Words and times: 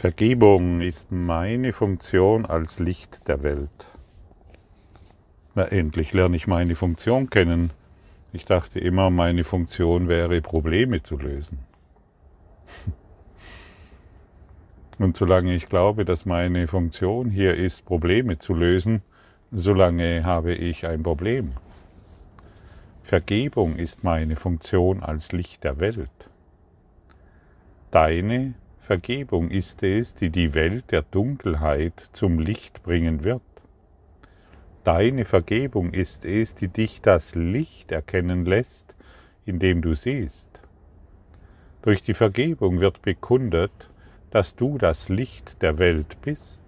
Vergebung 0.00 0.80
ist 0.80 1.12
meine 1.12 1.74
Funktion 1.74 2.46
als 2.46 2.78
Licht 2.78 3.28
der 3.28 3.42
Welt. 3.42 3.86
Na 5.54 5.64
endlich 5.64 6.14
lerne 6.14 6.36
ich 6.36 6.46
meine 6.46 6.74
Funktion 6.74 7.28
kennen. 7.28 7.68
Ich 8.32 8.46
dachte 8.46 8.78
immer, 8.78 9.10
meine 9.10 9.44
Funktion 9.44 10.08
wäre, 10.08 10.40
Probleme 10.40 11.02
zu 11.02 11.18
lösen. 11.18 11.58
Und 14.98 15.18
solange 15.18 15.54
ich 15.54 15.68
glaube, 15.68 16.06
dass 16.06 16.24
meine 16.24 16.66
Funktion 16.66 17.28
hier 17.28 17.54
ist, 17.54 17.84
Probleme 17.84 18.38
zu 18.38 18.54
lösen, 18.54 19.02
solange 19.52 20.24
habe 20.24 20.54
ich 20.54 20.86
ein 20.86 21.02
Problem. 21.02 21.52
Vergebung 23.02 23.76
ist 23.76 24.02
meine 24.02 24.36
Funktion 24.36 25.02
als 25.02 25.32
Licht 25.32 25.62
der 25.62 25.78
Welt. 25.78 26.08
Deine 27.90 28.54
Vergebung 28.90 29.52
ist 29.52 29.84
es, 29.84 30.16
die 30.16 30.30
die 30.30 30.52
Welt 30.52 30.90
der 30.90 31.02
Dunkelheit 31.02 32.08
zum 32.12 32.40
Licht 32.40 32.82
bringen 32.82 33.22
wird. 33.22 33.40
Deine 34.82 35.24
Vergebung 35.24 35.92
ist 35.92 36.24
es, 36.24 36.56
die 36.56 36.66
dich 36.66 37.00
das 37.00 37.36
Licht 37.36 37.92
erkennen 37.92 38.44
lässt, 38.44 38.92
in 39.46 39.60
dem 39.60 39.80
du 39.80 39.94
siehst. 39.94 40.48
Durch 41.82 42.02
die 42.02 42.14
Vergebung 42.14 42.80
wird 42.80 43.00
bekundet, 43.02 43.70
dass 44.32 44.56
du 44.56 44.76
das 44.76 45.08
Licht 45.08 45.62
der 45.62 45.78
Welt 45.78 46.20
bist. 46.22 46.60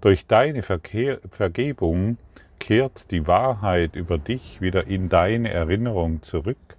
Durch 0.00 0.26
deine 0.26 0.62
Verkehr 0.62 1.20
Vergebung 1.28 2.16
kehrt 2.58 3.10
die 3.10 3.26
Wahrheit 3.26 3.94
über 3.94 4.16
dich 4.16 4.62
wieder 4.62 4.86
in 4.86 5.10
deine 5.10 5.50
Erinnerung 5.50 6.22
zurück. 6.22 6.78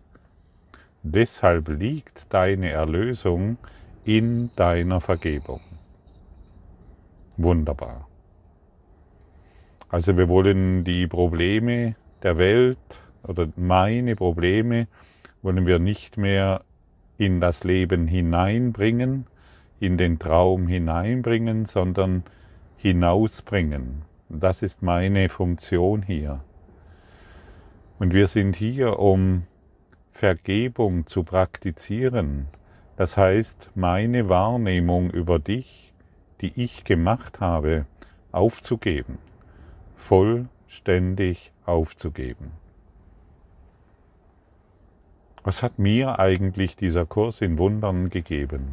Deshalb 1.04 1.68
liegt 1.68 2.26
deine 2.30 2.72
Erlösung 2.72 3.60
in 4.06 4.52
deiner 4.56 5.02
Vergebung. 5.02 5.60
Wunderbar. 7.38 8.08
Also 9.90 10.16
wir 10.16 10.30
wollen 10.30 10.84
die 10.84 11.08
Probleme 11.08 11.96
der 12.22 12.38
Welt 12.38 12.78
oder 13.24 13.48
meine 13.56 14.16
Probleme 14.16 14.88
wollen 15.42 15.66
wir 15.66 15.80
nicht 15.80 16.18
mehr 16.18 16.62
in 17.18 17.42
das 17.42 17.64
Leben 17.64 18.08
hineinbringen, 18.08 19.26
in 19.80 19.98
den 19.98 20.20
Traum 20.20 20.68
hineinbringen, 20.68 21.66
sondern 21.66 22.24
hinausbringen. 22.78 24.04
Das 24.30 24.62
ist 24.62 24.82
meine 24.82 25.30
Funktion 25.30 26.04
hier. 26.04 26.42
Und 27.98 28.14
wir 28.14 28.28
sind 28.28 28.56
hier, 28.56 29.00
um 29.00 29.44
Vergebung 30.12 31.08
zu 31.08 31.24
praktizieren, 31.24 32.48
das 32.98 33.18
heißt, 33.18 33.72
meine 33.76 34.30
Wahrnehmung 34.30 35.10
über 35.10 35.40
dich, 35.40 35.94
die 36.42 36.54
ich 36.62 36.84
gemacht 36.84 37.40
habe, 37.40 37.86
aufzugeben, 38.32 39.18
vollständig 39.96 41.52
aufzugeben. 41.66 42.52
Was 45.44 45.62
hat 45.62 45.78
mir 45.78 46.20
eigentlich 46.20 46.76
dieser 46.76 47.06
Kurs 47.06 47.42
in 47.42 47.58
Wundern 47.58 48.10
gegeben? 48.10 48.68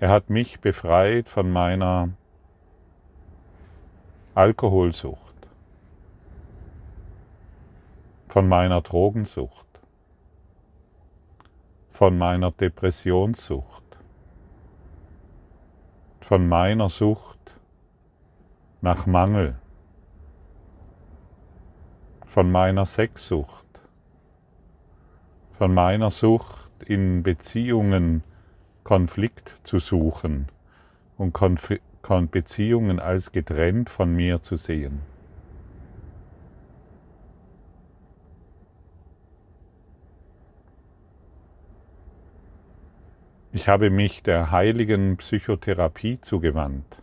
Er 0.00 0.10
hat 0.10 0.30
mich 0.30 0.60
befreit 0.60 1.28
von 1.28 1.50
meiner 1.50 2.10
Alkoholsucht, 4.34 5.18
von 8.28 8.48
meiner 8.48 8.80
Drogensucht, 8.82 9.65
von 11.96 12.18
meiner 12.18 12.50
Depressionssucht, 12.50 13.82
von 16.20 16.46
meiner 16.46 16.90
Sucht 16.90 17.38
nach 18.82 19.06
Mangel, 19.06 19.54
von 22.26 22.52
meiner 22.52 22.84
Sexsucht, 22.84 23.64
von 25.56 25.72
meiner 25.72 26.10
Sucht 26.10 26.68
in 26.84 27.22
Beziehungen 27.22 28.22
Konflikt 28.84 29.58
zu 29.64 29.78
suchen 29.78 30.48
und 31.16 31.34
Beziehungen 32.30 33.00
als 33.00 33.32
getrennt 33.32 33.88
von 33.88 34.14
mir 34.14 34.42
zu 34.42 34.56
sehen. 34.56 35.00
Ich 43.56 43.68
habe 43.68 43.88
mich 43.88 44.22
der 44.22 44.50
heiligen 44.50 45.16
Psychotherapie 45.16 46.20
zugewandt, 46.20 47.00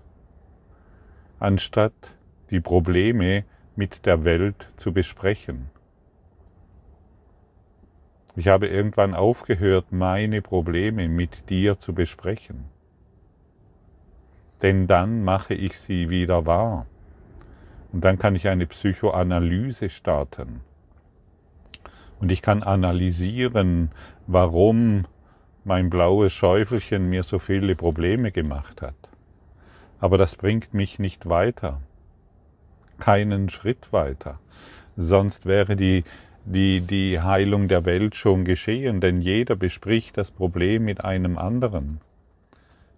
anstatt 1.40 2.14
die 2.52 2.59
Probleme 2.59 3.44
mit 3.75 4.06
der 4.06 4.24
Welt 4.24 4.72
zu 4.78 4.94
besprechen. 4.94 5.72
Ich 8.36 8.50
habe 8.50 8.68
irgendwann 8.68 9.16
aufgehört, 9.16 9.91
meine 9.91 10.44
Probleme 10.44 11.08
mit 11.08 11.50
dir 11.50 11.80
zu 11.80 11.96
besprechen. 11.96 12.66
Denn 14.62 14.85
dann 14.85 15.24
mache 15.24 15.56
ich 15.56 15.80
sie 15.80 16.12
wieder 16.12 16.46
wahr. 16.46 16.85
Und 17.91 18.06
dann 18.06 18.20
kann 18.20 18.35
ich 18.35 18.47
eine 18.47 18.68
Psychoanalyse 18.68 19.90
starten. 19.90 20.62
Und 22.20 22.31
ich 22.31 22.44
kann 22.44 22.62
analysieren, 22.62 23.90
warum 24.28 25.06
mein 25.66 25.90
blaues 25.90 26.34
Schäufelchen 26.34 27.09
mir 27.09 27.24
so 27.24 27.40
viele 27.40 27.75
Probleme 27.75 28.31
gemacht 28.31 28.81
hat. 28.81 28.96
Aber 30.00 30.18
das 30.18 30.35
bringt 30.35 30.74
mich 30.74 31.00
nicht 31.00 31.29
weiter, 31.29 31.79
keinen 33.00 33.50
Schritt 33.50 33.91
weiter. 33.94 34.40
Sonst 34.96 35.46
wäre 35.46 35.75
die, 35.75 36.03
die, 36.46 36.81
die 36.81 37.22
Heilung 37.22 37.68
der 37.68 37.85
Welt 37.85 38.16
schon 38.16 38.44
geschehen, 38.44 39.00
denn 39.00 39.22
jeder 39.22 39.56
bespricht 39.56 40.18
das 40.18 40.31
Problem 40.31 40.84
mit 40.84 41.03
einem 41.03 41.38
anderen. 41.38 42.02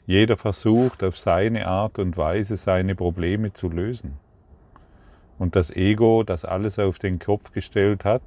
Jeder 0.08 0.38
versucht 0.38 1.04
auf 1.04 1.18
seine 1.18 1.68
Art 1.68 2.00
und 2.00 2.18
Weise 2.18 2.58
seine 2.58 2.96
Probleme 2.96 3.54
zu 3.54 3.70
lösen. 3.70 4.18
Und 5.38 5.56
das 5.56 5.76
Ego, 5.76 6.24
das 6.24 6.46
alles 6.46 6.80
auf 6.80 7.00
den 7.00 7.20
Kopf 7.20 7.52
gestellt 7.52 8.06
hat, 8.06 8.22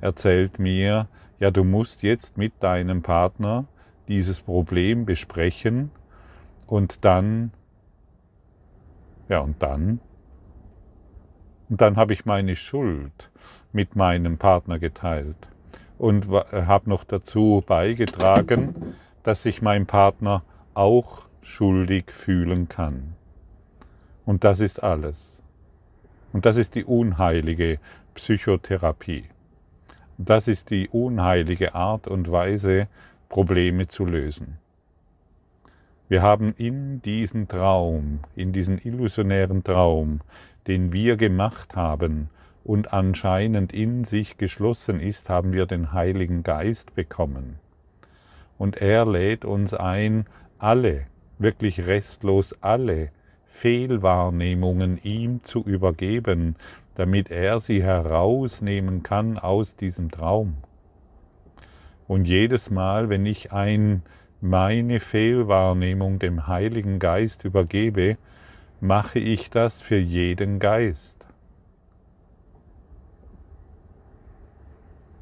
erzählt 0.00 0.58
mir, 0.58 1.08
ja, 1.38 1.50
du 1.50 1.64
musst 1.64 2.02
jetzt 2.02 2.36
mit 2.36 2.52
deinem 2.60 3.02
Partner 3.02 3.66
dieses 4.08 4.40
Problem 4.40 5.04
besprechen 5.04 5.90
und 6.66 7.04
dann, 7.04 7.52
ja, 9.28 9.40
und 9.40 9.62
dann, 9.62 10.00
und 11.68 11.80
dann 11.80 11.96
habe 11.96 12.12
ich 12.12 12.24
meine 12.24 12.56
Schuld 12.56 13.30
mit 13.72 13.96
meinem 13.96 14.38
Partner 14.38 14.78
geteilt 14.78 15.36
und 15.98 16.28
habe 16.28 16.88
noch 16.88 17.04
dazu 17.04 17.62
beigetragen, 17.66 18.94
dass 19.22 19.42
sich 19.42 19.62
mein 19.62 19.86
Partner 19.86 20.42
auch 20.74 21.26
schuldig 21.42 22.10
fühlen 22.10 22.68
kann. 22.68 23.14
Und 24.24 24.44
das 24.44 24.60
ist 24.60 24.82
alles. 24.82 25.40
Und 26.32 26.46
das 26.46 26.56
ist 26.56 26.74
die 26.74 26.84
unheilige 26.84 27.78
Psychotherapie. 28.14 29.24
Das 30.18 30.48
ist 30.48 30.70
die 30.70 30.88
unheilige 30.88 31.74
Art 31.74 32.06
und 32.06 32.30
Weise, 32.32 32.88
Probleme 33.28 33.86
zu 33.88 34.06
lösen. 34.06 34.58
Wir 36.08 36.22
haben 36.22 36.54
in 36.56 37.02
diesen 37.02 37.48
Traum, 37.48 38.20
in 38.34 38.52
diesen 38.52 38.78
illusionären 38.78 39.62
Traum, 39.62 40.20
den 40.68 40.92
wir 40.92 41.16
gemacht 41.16 41.76
haben 41.76 42.30
und 42.64 42.92
anscheinend 42.92 43.72
in 43.72 44.04
sich 44.04 44.38
geschlossen 44.38 45.00
ist, 45.00 45.28
haben 45.28 45.52
wir 45.52 45.66
den 45.66 45.92
Heiligen 45.92 46.42
Geist 46.42 46.94
bekommen. 46.94 47.58
Und 48.56 48.80
er 48.80 49.04
lädt 49.04 49.44
uns 49.44 49.74
ein, 49.74 50.26
alle, 50.58 51.06
wirklich 51.38 51.86
restlos 51.86 52.54
alle 52.62 53.10
Fehlwahrnehmungen 53.44 54.98
ihm 55.02 55.42
zu 55.42 55.62
übergeben, 55.62 56.56
damit 56.96 57.30
er 57.30 57.60
sie 57.60 57.82
herausnehmen 57.82 59.02
kann 59.02 59.38
aus 59.38 59.76
diesem 59.76 60.10
Traum. 60.10 60.56
Und 62.08 62.24
jedes 62.24 62.70
Mal, 62.70 63.08
wenn 63.10 63.26
ich 63.26 63.52
ein, 63.52 64.02
meine 64.40 64.98
Fehlwahrnehmung 65.00 66.18
dem 66.18 66.46
Heiligen 66.46 66.98
Geist 66.98 67.44
übergebe, 67.44 68.16
mache 68.80 69.18
ich 69.18 69.50
das 69.50 69.82
für 69.82 69.98
jeden 69.98 70.58
Geist. 70.58 71.16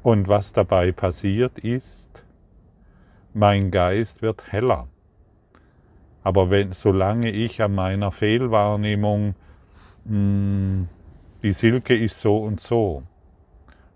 Und 0.01 0.27
was 0.27 0.53
dabei 0.53 0.91
passiert 0.91 1.59
ist, 1.59 2.23
mein 3.33 3.69
Geist 3.71 4.21
wird 4.21 4.51
heller. 4.51 4.87
Aber 6.23 6.49
wenn, 6.49 6.71
solange 6.73 7.31
ich 7.31 7.61
an 7.61 7.75
meiner 7.75 8.11
Fehlwahrnehmung 8.11 9.35
mh, 10.05 10.09
hm, 10.09 10.89
die 11.45 11.53
Silke 11.53 11.95
ist 11.95 12.21
so 12.21 12.37
und 12.39 12.59
so, 12.59 13.03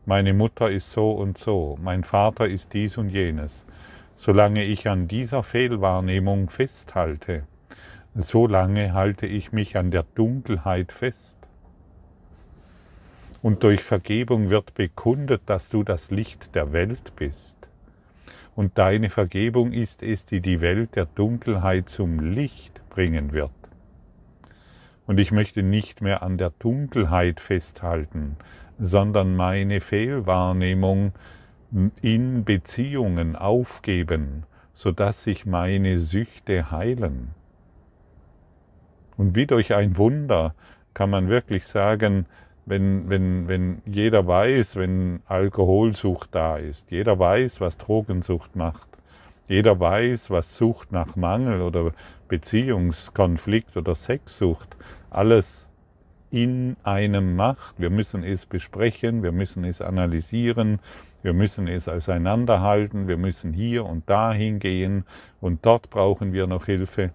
meine 0.05 0.35
Mutter 0.35 0.69
ist 0.69 0.91
so 0.91 1.13
und 1.13 1.39
so, 1.39 1.79
mein 1.81 2.03
Vater 2.03 2.47
ist 2.47 2.75
dies 2.75 2.95
und 2.95 3.09
jenes. 3.09 3.65
Solange 4.15 4.63
ich 4.65 4.87
an 4.87 5.07
dieser 5.07 5.41
Fehlwahrnehmung 5.41 6.51
festhalte, 6.51 7.47
solange 8.13 8.93
halte 8.93 9.25
ich 9.25 9.51
mich 9.51 9.77
an 9.77 9.89
der 9.89 10.05
Dunkelheit 10.13 10.91
fest. 10.91 11.39
Und 13.41 13.63
durch 13.63 13.81
Vergebung 13.81 14.51
wird 14.51 14.75
bekundet, 14.75 15.41
dass 15.47 15.69
du 15.69 15.81
das 15.81 16.11
Licht 16.11 16.53
der 16.53 16.71
Welt 16.71 17.15
bist. 17.15 17.57
Und 18.55 18.77
deine 18.77 19.09
Vergebung 19.09 19.73
ist 19.73 20.03
es, 20.03 20.23
die 20.23 20.41
die 20.41 20.61
Welt 20.61 20.95
der 20.95 21.07
Dunkelheit 21.07 21.89
zum 21.89 22.19
Licht 22.19 22.79
bringen 22.91 23.31
wird. 23.31 23.58
Und 25.09 25.19
ich 25.19 25.31
möchte 25.31 25.63
nicht 25.63 26.01
mehr 26.01 26.21
an 26.21 26.37
der 26.37 26.51
Dunkelheit 26.59 27.39
festhalten, 27.39 28.37
sondern 28.77 29.35
meine 29.35 29.81
Fehlwahrnehmung 29.81 31.13
in 32.03 32.43
Beziehungen 32.45 33.35
aufgeben, 33.35 34.43
sodass 34.71 35.23
sich 35.23 35.47
meine 35.47 35.97
Süchte 35.97 36.69
heilen. 36.69 37.29
Und 39.17 39.35
wie 39.35 39.47
durch 39.47 39.73
ein 39.73 39.97
Wunder 39.97 40.53
kann 40.93 41.09
man 41.09 41.27
wirklich 41.27 41.65
sagen, 41.65 42.27
wenn, 42.67 43.09
wenn, 43.09 43.47
wenn 43.47 43.81
jeder 43.87 44.27
weiß, 44.27 44.75
wenn 44.75 45.23
Alkoholsucht 45.25 46.29
da 46.35 46.57
ist, 46.57 46.91
jeder 46.91 47.17
weiß, 47.17 47.61
was 47.61 47.79
Drogensucht 47.79 48.55
macht, 48.55 48.87
jeder 49.47 49.79
weiß, 49.79 50.29
was 50.29 50.55
Sucht 50.55 50.91
nach 50.91 51.15
Mangel 51.15 51.63
oder 51.63 51.93
Beziehungskonflikt 52.27 53.75
oder 53.75 53.95
Sexsucht 53.95 54.77
alles 55.09 55.67
in 56.31 56.75
einem 56.83 57.35
macht. 57.35 57.75
Wir 57.77 57.89
müssen 57.89 58.23
es 58.23 58.45
besprechen, 58.45 59.23
wir 59.23 59.31
müssen 59.31 59.63
es 59.63 59.81
analysieren, 59.81 60.79
wir 61.23 61.33
müssen 61.33 61.67
es 61.67 61.87
auseinanderhalten, 61.87 63.07
wir 63.07 63.17
müssen 63.17 63.53
hier 63.53 63.85
und 63.85 64.09
da 64.09 64.31
hingehen 64.31 65.05
und 65.41 65.65
dort 65.65 65.89
brauchen 65.89 66.33
wir 66.33 66.47
noch 66.47 66.65
Hilfe. 66.65 67.11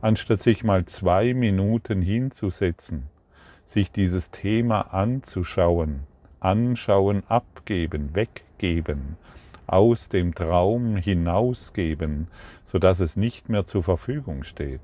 Anstatt 0.00 0.40
sich 0.40 0.64
mal 0.64 0.84
zwei 0.84 1.34
Minuten 1.34 2.02
hinzusetzen 2.02 3.04
sich 3.66 3.90
dieses 3.90 4.30
Thema 4.30 4.92
anzuschauen, 4.92 6.00
anschauen, 6.40 7.22
abgeben, 7.28 8.14
weggeben, 8.14 9.16
aus 9.66 10.08
dem 10.08 10.34
Traum 10.34 10.96
hinausgeben, 10.96 12.28
sodass 12.64 13.00
es 13.00 13.16
nicht 13.16 13.48
mehr 13.48 13.66
zur 13.66 13.82
Verfügung 13.82 14.42
steht. 14.42 14.80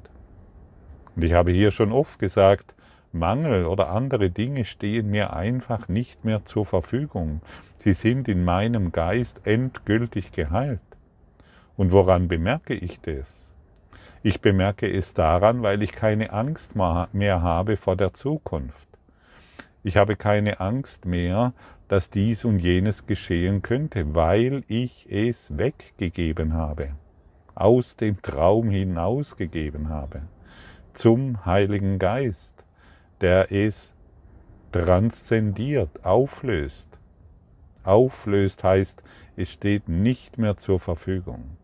Und 1.21 1.27
ich 1.27 1.35
habe 1.35 1.51
hier 1.51 1.71
schon 1.71 1.93
oft 1.93 2.19
gesagt, 2.19 2.73
Mangel 3.13 3.67
oder 3.67 3.91
andere 3.91 4.31
Dinge 4.31 4.65
stehen 4.65 5.11
mir 5.11 5.35
einfach 5.35 5.87
nicht 5.87 6.25
mehr 6.25 6.47
zur 6.47 6.65
Verfügung. 6.65 7.43
Sie 7.77 7.93
sind 7.93 8.27
in 8.27 8.43
meinem 8.43 8.91
Geist 8.91 9.47
endgültig 9.47 10.33
geheilt. 10.33 10.81
Und 11.77 11.93
woran 11.93 12.27
bemerke 12.27 12.73
ich 12.73 13.03
das? 13.03 13.53
Ich 14.23 14.41
bemerke 14.41 14.91
es 14.91 15.13
daran, 15.13 15.63
weil 15.63 15.83
ich 15.83 15.93
keine 15.93 16.33
Angst 16.33 16.75
mehr 16.75 17.43
habe 17.43 17.77
vor 17.77 17.97
der 17.97 18.15
Zukunft. 18.15 18.89
Ich 19.83 19.99
habe 19.99 20.17
keine 20.17 20.59
Angst 20.59 21.05
mehr, 21.05 21.53
dass 21.89 22.09
dies 22.09 22.47
und 22.47 22.61
jenes 22.61 23.05
geschehen 23.05 23.61
könnte, 23.61 24.15
weil 24.15 24.65
ich 24.69 25.07
es 25.11 25.55
weggegeben 25.55 26.55
habe, 26.55 26.93
aus 27.55 27.97
dem 27.97 28.23
Traum 28.23 28.71
hinausgegeben 28.71 29.91
habe, 29.91 30.23
zum 30.95 31.45
Heiligen 31.45 31.99
Geist, 31.99 32.65
der 33.21 33.53
es 33.53 33.95
transzendiert, 34.73 36.05
auflöst. 36.05 36.89
Auflöst 37.85 38.63
heißt, 38.63 39.03
es 39.37 39.51
steht 39.51 39.89
nicht 39.89 40.39
mehr 40.39 40.57
zur 40.57 40.81
Verfügung. 40.81 41.57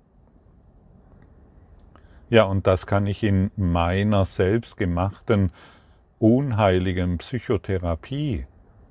Ja, 2.29 2.45
und 2.45 2.67
das 2.67 2.87
kann 2.87 3.07
ich 3.07 3.23
in 3.23 3.51
meiner 3.57 4.25
selbstgemachten, 4.25 5.53
unheiligen 6.19 7.19
Psychotherapie 7.19 8.47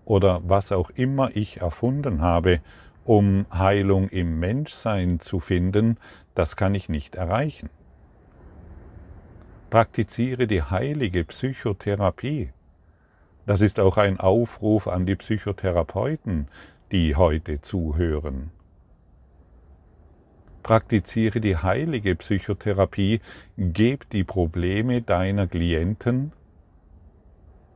oder 0.05 0.41
was 0.47 0.71
auch 0.71 0.89
immer 0.91 1.35
ich 1.35 1.61
erfunden 1.61 2.21
habe, 2.21 2.61
um 3.03 3.45
Heilung 3.51 4.09
im 4.09 4.39
Menschsein 4.39 5.19
zu 5.19 5.39
finden, 5.39 5.97
das 6.33 6.55
kann 6.55 6.75
ich 6.75 6.89
nicht 6.89 7.15
erreichen. 7.15 7.69
Praktiziere 9.75 10.47
die 10.47 10.63
heilige 10.63 11.25
Psychotherapie. 11.25 12.49
Das 13.45 13.59
ist 13.59 13.77
auch 13.77 13.97
ein 13.97 14.21
Aufruf 14.21 14.87
an 14.87 15.05
die 15.05 15.17
Psychotherapeuten, 15.17 16.47
die 16.93 17.17
heute 17.17 17.59
zuhören. 17.59 18.51
Praktiziere 20.63 21.41
die 21.41 21.57
heilige 21.57 22.15
Psychotherapie, 22.15 23.19
geb 23.57 24.09
die 24.11 24.23
Probleme 24.23 25.01
deiner 25.01 25.45
Klienten 25.45 26.31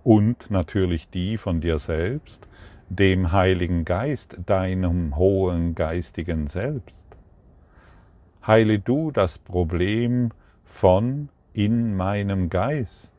und 0.02 0.50
natürlich 0.50 1.10
die 1.10 1.38
von 1.38 1.60
dir 1.60 1.80
selbst, 1.80 2.48
dem 2.88 3.34
Heiligen 3.34 3.84
Geist, 3.84 4.38
deinem 4.46 5.18
hohen 5.18 5.76
geistigen 5.76 6.48
Selbst. 6.48 7.06
Heile 8.48 8.80
du 8.80 9.12
das 9.12 9.38
Problem 9.38 10.32
von 10.64 11.28
in 11.60 11.98
meinem 11.98 12.50
Geist. 12.50 13.12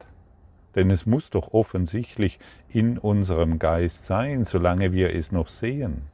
Denn 0.74 0.90
es 0.90 1.04
muss 1.04 1.28
doch 1.28 1.52
offensichtlich 1.52 2.38
in 2.70 2.96
unserem 2.96 3.58
Geist 3.58 4.06
sein, 4.06 4.46
solange 4.46 4.92
wir 4.94 5.14
es 5.14 5.30
noch 5.30 5.48
sehen. 5.48 6.04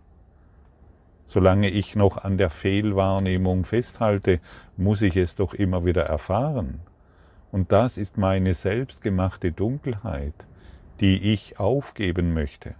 Solange 1.26 1.70
ich 1.70 1.94
noch 1.94 2.16
an 2.16 2.36
der 2.36 2.50
Fehlwahrnehmung 2.50 3.64
festhalte, 3.64 4.40
muss 4.76 5.02
ich 5.02 5.16
es 5.16 5.36
doch 5.36 5.54
immer 5.54 5.84
wieder 5.84 6.02
erfahren. 6.02 6.80
Und 7.52 7.70
das 7.70 7.96
ist 7.96 8.18
meine 8.18 8.54
selbstgemachte 8.54 9.52
Dunkelheit, 9.52 10.34
die 10.98 11.32
ich 11.32 11.60
aufgeben 11.60 12.34
möchte 12.34 12.74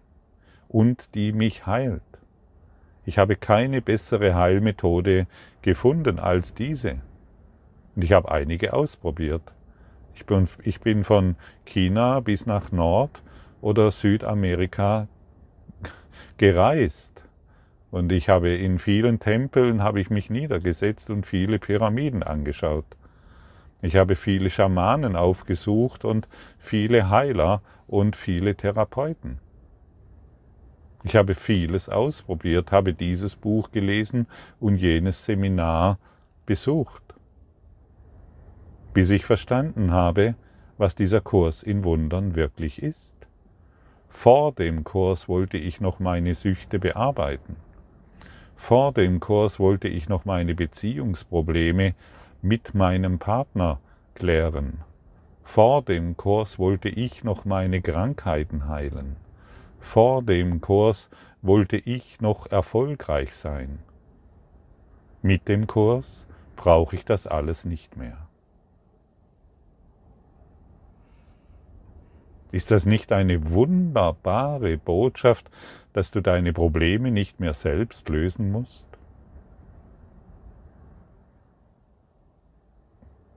und 0.67 1.15
die 1.15 1.31
mich 1.31 1.67
heilt. 1.67 2.03
Ich 3.05 3.17
habe 3.19 3.37
keine 3.37 3.81
bessere 3.81 4.35
Heilmethode 4.35 5.29
gefunden 5.63 6.19
als 6.19 6.53
diese. 6.53 7.01
Und 7.97 8.05
ich 8.05 8.13
habe 8.13 8.31
einige 8.31 8.75
ausprobiert. 8.75 9.43
Ich 10.15 10.25
bin, 10.27 10.49
ich 10.63 10.81
bin 10.81 11.03
von 11.03 11.37
China 11.65 12.21
bis 12.21 12.47
nach 12.47 12.71
Nord- 12.71 13.23
oder 13.61 13.91
Südamerika 13.91 15.09
gereist 16.37 17.17
und 17.91 18.13
ich 18.13 18.29
habe 18.29 18.51
in 18.51 18.79
vielen 18.79 19.19
Tempeln 19.21 19.83
habe 19.83 20.01
ich 20.01 20.11
mich 20.11 20.29
niedergesetzt 20.29 21.11
und 21.11 21.27
viele 21.27 21.59
Pyramiden 21.59 22.23
angeschaut. 22.23 22.85
Ich 23.83 23.97
habe 23.97 24.17
viele 24.17 24.51
Schamanen 24.51 25.17
aufgesucht 25.17 26.05
und 26.05 26.29
viele 26.59 27.09
Heiler 27.11 27.63
und 27.87 28.17
viele 28.17 28.55
Therapeuten. 28.55 29.39
Ich 31.05 31.15
habe 31.15 31.35
vieles 31.35 31.89
ausprobiert, 31.89 32.73
habe 32.73 32.93
dieses 32.93 33.37
Buch 33.37 33.71
gelesen 33.71 34.27
und 34.61 34.77
jenes 34.77 35.25
Seminar 35.25 35.99
besucht, 36.47 37.06
bis 38.97 39.11
ich 39.11 39.27
verstanden 39.27 39.93
habe, 39.93 40.37
was 40.79 40.95
dieser 40.95 41.21
Kurs 41.21 41.63
in 41.63 41.85
Wundern 41.85 42.35
wirklich 42.35 42.83
ist. 42.83 43.15
Vor 44.09 44.53
dem 44.53 44.85
Kurs 44.85 45.29
wollte 45.29 45.59
ich 45.59 45.83
noch 45.83 46.01
meine 46.01 46.35
Süchte 46.35 46.79
bearbeiten. 46.79 47.57
Vor 48.57 48.93
dem 48.93 49.21
Kurs 49.21 49.61
wollte 49.61 49.87
ich 49.87 50.09
noch 50.09 50.25
meine 50.25 50.55
Beziehungsprobleme 50.55 51.95
mit 52.41 52.75
meinem 52.75 53.19
Partner 53.19 53.81
klären. 54.15 54.81
Vor 55.43 55.83
dem 55.83 56.17
Kurs 56.17 56.59
wollte 56.59 56.89
ich 56.89 57.23
noch 57.23 57.45
meine 57.45 57.83
Krankheiten 57.83 58.67
heilen. 58.67 59.17
Vor 59.79 60.23
dem 60.23 60.63
Kurs 60.63 61.11
wollte 61.43 61.77
ich 61.77 62.23
noch 62.23 62.51
erfolgreich 62.51 63.35
sein. 63.35 63.79
Mit 65.21 65.49
dem 65.49 65.67
Kurs 65.67 66.27
brauche 66.57 66.97
ich 66.97 67.05
das 67.05 67.27
alles 67.27 67.67
nicht 67.67 67.99
mehr. 67.99 68.27
Ist 72.53 72.71
das 72.71 72.87
nicht 72.87 73.13
eine 73.13 73.51
wunderbare 73.53 74.79
Botschaft, 74.79 75.51
dass 75.93 76.11
du 76.11 76.21
deine 76.21 76.53
Probleme 76.53 77.11
nicht 77.11 77.41
mehr 77.41 77.55
selbst 77.55 78.09
lösen 78.09 78.53
musst? 78.53 78.87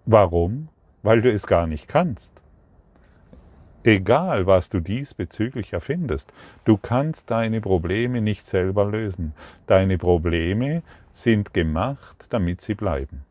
Warum? 0.06 0.70
Weil 1.04 1.22
du 1.22 1.32
es 1.32 1.48
gar 1.48 1.68
nicht 1.68 1.88
kannst. 1.88 2.34
Egal, 3.84 4.46
was 4.46 4.70
du 4.70 4.82
diesbezüglich 4.82 5.72
erfindest, 5.72 6.32
du 6.66 6.78
kannst 6.78 7.32
deine 7.32 7.62
Probleme 7.62 8.22
nicht 8.22 8.46
selber 8.46 8.86
lösen. 8.86 9.34
Deine 9.68 9.98
Probleme 9.98 10.84
sind 11.14 11.54
gemacht, 11.54 12.26
damit 12.30 12.60
sie 12.62 12.76
bleiben. 12.76 13.24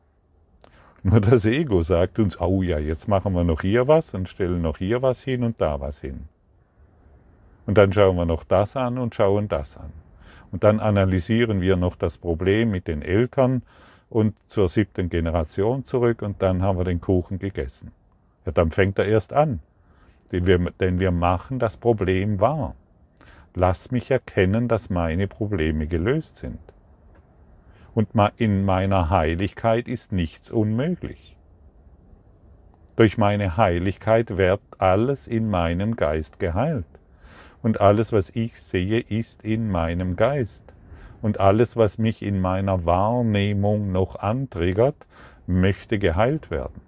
Nur 1.02 1.20
das 1.20 1.44
Ego 1.44 1.82
sagt 1.82 2.18
uns, 2.18 2.40
oh 2.40 2.62
ja, 2.62 2.78
jetzt 2.78 3.06
machen 3.06 3.32
wir 3.34 3.44
noch 3.44 3.60
hier 3.60 3.86
was 3.86 4.14
und 4.14 4.28
stellen 4.28 4.62
noch 4.62 4.78
hier 4.78 5.00
was 5.00 5.22
hin 5.22 5.44
und 5.44 5.60
da 5.60 5.80
was 5.80 6.00
hin. 6.00 6.24
Und 7.66 7.78
dann 7.78 7.92
schauen 7.92 8.16
wir 8.16 8.24
noch 8.24 8.44
das 8.44 8.76
an 8.76 8.98
und 8.98 9.14
schauen 9.14 9.48
das 9.48 9.76
an. 9.76 9.92
Und 10.50 10.64
dann 10.64 10.80
analysieren 10.80 11.60
wir 11.60 11.76
noch 11.76 11.96
das 11.96 12.18
Problem 12.18 12.70
mit 12.70 12.88
den 12.88 13.02
Eltern 13.02 13.62
und 14.10 14.34
zur 14.46 14.68
siebten 14.68 15.10
Generation 15.10 15.84
zurück 15.84 16.22
und 16.22 16.42
dann 16.42 16.62
haben 16.62 16.78
wir 16.78 16.84
den 16.84 17.00
Kuchen 17.00 17.38
gegessen. 17.38 17.92
Ja, 18.46 18.52
dann 18.52 18.70
fängt 18.70 18.98
er 18.98 19.04
erst 19.04 19.32
an. 19.32 19.60
Denn 20.32 20.46
wir, 20.46 20.58
denn 20.80 21.00
wir 21.00 21.10
machen 21.10 21.58
das 21.58 21.76
Problem 21.76 22.40
wahr. 22.40 22.74
Lass 23.54 23.90
mich 23.90 24.10
erkennen, 24.10 24.68
dass 24.68 24.90
meine 24.90 25.26
Probleme 25.26 25.86
gelöst 25.86 26.36
sind. 26.36 26.58
Und 27.98 28.10
in 28.36 28.64
meiner 28.64 29.10
Heiligkeit 29.10 29.88
ist 29.88 30.12
nichts 30.12 30.52
unmöglich. 30.52 31.36
Durch 32.94 33.18
meine 33.18 33.56
Heiligkeit 33.56 34.36
wird 34.36 34.60
alles 34.78 35.26
in 35.26 35.50
meinem 35.50 35.96
Geist 35.96 36.38
geheilt. 36.38 36.86
Und 37.60 37.80
alles, 37.80 38.12
was 38.12 38.30
ich 38.30 38.62
sehe, 38.62 39.00
ist 39.00 39.42
in 39.42 39.68
meinem 39.68 40.14
Geist. 40.14 40.62
Und 41.22 41.40
alles, 41.40 41.76
was 41.76 41.98
mich 41.98 42.22
in 42.22 42.40
meiner 42.40 42.84
Wahrnehmung 42.84 43.90
noch 43.90 44.14
antriggert, 44.14 45.04
möchte 45.48 45.98
geheilt 45.98 46.52
werden. 46.52 46.80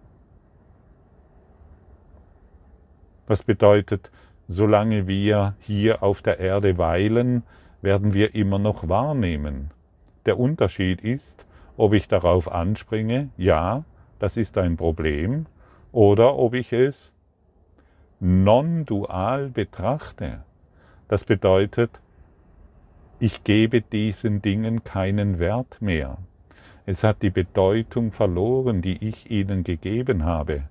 Was 3.26 3.42
bedeutet, 3.42 4.12
solange 4.46 5.08
wir 5.08 5.56
hier 5.58 6.04
auf 6.04 6.22
der 6.22 6.38
Erde 6.38 6.78
weilen, 6.78 7.42
werden 7.82 8.14
wir 8.14 8.36
immer 8.36 8.60
noch 8.60 8.88
wahrnehmen. 8.88 9.72
Der 10.26 10.38
Unterschied 10.38 11.00
ist, 11.00 11.46
ob 11.76 11.94
ich 11.94 12.08
darauf 12.08 12.50
anspringe, 12.52 13.30
ja, 13.36 13.84
das 14.18 14.36
ist 14.36 14.58
ein 14.58 14.76
Problem, 14.76 15.46
oder 15.92 16.36
ob 16.36 16.54
ich 16.54 16.72
es 16.72 17.12
non-dual 18.20 19.48
betrachte. 19.48 20.44
Das 21.08 21.24
bedeutet, 21.24 21.90
ich 23.18 23.44
gebe 23.44 23.80
diesen 23.80 24.42
Dingen 24.42 24.84
keinen 24.84 25.38
Wert 25.38 25.80
mehr. 25.80 26.18
Es 26.86 27.04
hat 27.04 27.22
die 27.22 27.30
Bedeutung 27.30 28.12
verloren, 28.12 28.82
die 28.82 29.06
ich 29.06 29.30
ihnen 29.30 29.64
gegeben 29.64 30.24
habe. 30.24 30.64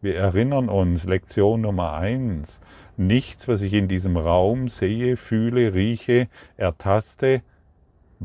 Wir 0.00 0.16
erinnern 0.16 0.68
uns, 0.68 1.04
Lektion 1.04 1.62
Nummer 1.62 1.94
eins: 1.94 2.60
nichts, 2.96 3.48
was 3.48 3.62
ich 3.62 3.72
in 3.72 3.88
diesem 3.88 4.16
Raum 4.16 4.68
sehe, 4.68 5.16
fühle, 5.16 5.72
rieche, 5.72 6.28
ertaste, 6.56 7.42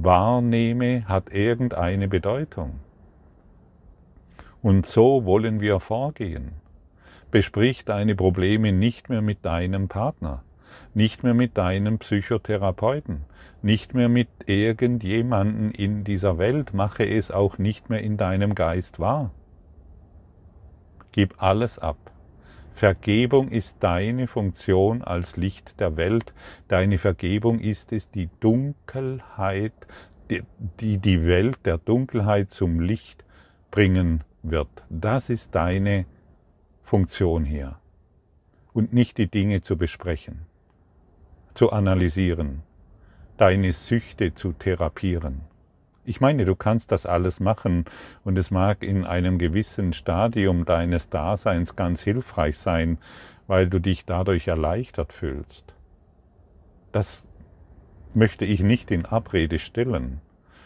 wahrnehme, 0.04 1.08
hat 1.08 1.32
irgendeine 1.34 2.08
Bedeutung. 2.08 2.80
Und 4.62 4.86
so 4.86 5.26
wollen 5.26 5.62
wir 5.62 5.80
vorgehen. 5.80 6.52
Besprich 7.32 7.86
deine 7.86 8.16
Probleme 8.16 8.72
nicht 8.72 9.10
mehr 9.10 9.22
mit 9.22 9.46
deinem 9.46 9.88
Partner, 9.88 10.44
nicht 10.94 11.24
mehr 11.24 11.34
mit 11.34 11.58
deinem 11.58 12.00
Psychotherapeuten, 12.00 13.22
nicht 13.62 13.94
mehr 13.94 14.10
mit 14.10 14.30
irgendjemanden 14.46 15.72
in 15.72 16.04
dieser 16.04 16.38
Welt, 16.38 16.74
mache 16.74 17.08
es 17.08 17.30
auch 17.32 17.58
nicht 17.58 17.90
mehr 17.90 18.02
in 18.02 18.18
deinem 18.18 18.56
Geist 18.56 19.00
wahr. 19.00 19.32
Gib 21.12 21.42
alles 21.42 21.78
ab. 21.80 21.98
Vergebung 22.80 23.50
ist 23.50 23.76
deine 23.82 24.26
Funktion 24.26 25.02
als 25.02 25.36
Licht 25.36 25.82
der 25.82 25.98
Welt. 25.98 26.32
Deine 26.70 26.98
Vergebung 26.98 27.60
ist 27.60 27.92
es, 27.92 28.10
die 28.10 28.30
Dunkelheit, 28.40 29.74
die 30.80 30.98
die 30.98 31.26
Welt 31.26 31.60
der 31.66 31.78
Dunkelheit 31.78 32.52
zum 32.52 32.80
Licht 32.80 33.26
bringen 33.70 34.24
wird. 34.44 34.70
Das 34.90 35.30
ist 35.30 35.54
deine 35.56 36.06
Funktion 36.82 37.44
hier. 37.44 37.80
Und 38.72 38.94
nicht 38.94 39.18
die 39.18 39.28
Dinge 39.28 39.62
zu 39.62 39.76
besprechen, 39.76 40.46
zu 41.56 41.74
analysieren, 41.74 42.64
deine 43.36 43.74
Süchte 43.74 44.36
zu 44.36 44.54
therapieren. 44.54 45.42
Ich 46.06 46.22
meine, 46.22 46.46
du 46.46 46.56
kannst 46.56 46.92
das 46.92 47.06
alles 47.06 47.40
machen 47.40 47.86
und 48.24 48.38
es 48.38 48.52
mag 48.52 48.84
in 48.84 49.06
einem 49.06 49.38
gewissen 49.38 49.94
Stadium 49.94 50.66
deines 50.66 51.10
Daseins 51.10 51.76
ganz 51.76 52.02
hilfreich 52.02 52.58
sein, 52.58 52.98
weil 53.48 53.68
du 53.68 53.80
dich 53.80 54.06
dadurch 54.06 54.48
erleichtert 54.48 55.14
fühlst. 55.14 55.74
Das 56.92 57.26
möchte 58.14 58.46
ich 58.46 58.62
nicht 58.62 58.92
in 58.92 59.06
Abrede 59.06 59.60
stellen. 59.60 60.22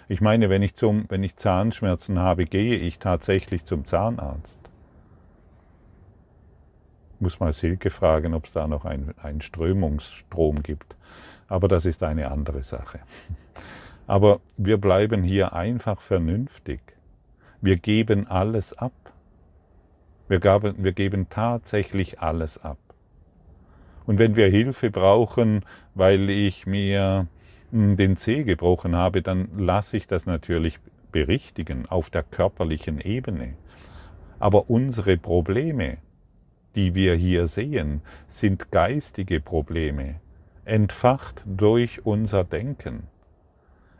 Ich 0.07 0.21
meine, 0.21 0.49
wenn 0.49 0.61
ich, 0.61 0.75
zum, 0.75 1.05
wenn 1.09 1.23
ich 1.23 1.35
Zahnschmerzen 1.35 2.19
habe, 2.19 2.45
gehe 2.45 2.75
ich 2.75 2.99
tatsächlich 2.99 3.65
zum 3.65 3.85
Zahnarzt. 3.85 4.57
Ich 7.15 7.21
muss 7.21 7.39
mal 7.39 7.53
Silke 7.53 7.89
fragen, 7.89 8.33
ob 8.33 8.45
es 8.45 8.53
da 8.53 8.67
noch 8.67 8.85
einen 8.85 9.41
Strömungsstrom 9.41 10.61
gibt. 10.61 10.95
Aber 11.47 11.67
das 11.67 11.85
ist 11.85 12.03
eine 12.03 12.31
andere 12.31 12.63
Sache. 12.63 12.99
Aber 14.07 14.41
wir 14.57 14.77
bleiben 14.77 15.23
hier 15.23 15.53
einfach 15.53 16.01
vernünftig. 16.01 16.81
Wir 17.61 17.77
geben 17.77 18.27
alles 18.27 18.73
ab. 18.73 18.91
Wir, 20.27 20.39
gaben, 20.39 20.75
wir 20.83 20.91
geben 20.91 21.27
tatsächlich 21.29 22.19
alles 22.19 22.57
ab. 22.57 22.77
Und 24.05 24.19
wenn 24.19 24.35
wir 24.35 24.47
Hilfe 24.47 24.91
brauchen, 24.91 25.61
weil 25.95 26.29
ich 26.29 26.65
mir 26.65 27.27
hm, 27.71 27.95
den 27.95 28.17
Zeh 28.17 28.43
gebrochen 28.43 28.95
habe, 28.95 29.21
dann 29.21 29.47
lasse 29.57 29.95
ich 29.95 30.07
das 30.07 30.25
natürlich 30.25 30.79
berichtigen 31.11 31.85
auf 31.85 32.09
der 32.09 32.23
körperlichen 32.23 32.99
Ebene. 32.99 33.53
Aber 34.39 34.69
unsere 34.69 35.17
Probleme, 35.17 35.97
die 36.75 36.95
wir 36.95 37.15
hier 37.15 37.47
sehen, 37.47 38.01
sind 38.27 38.71
geistige 38.71 39.39
Probleme, 39.39 40.15
entfacht 40.65 41.41
durch 41.45 42.05
unser 42.05 42.43
Denken 42.43 43.07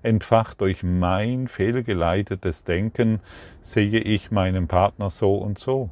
entfacht 0.04 0.62
durch 0.62 0.84
mein 0.84 1.48
fehlgeleitetes 1.48 2.64
Denken, 2.64 3.20
sehe 3.62 4.00
ich 4.00 4.32
meinen 4.32 4.68
Partner 4.68 5.10
so 5.10 5.36
und 5.36 5.58
so. 5.58 5.90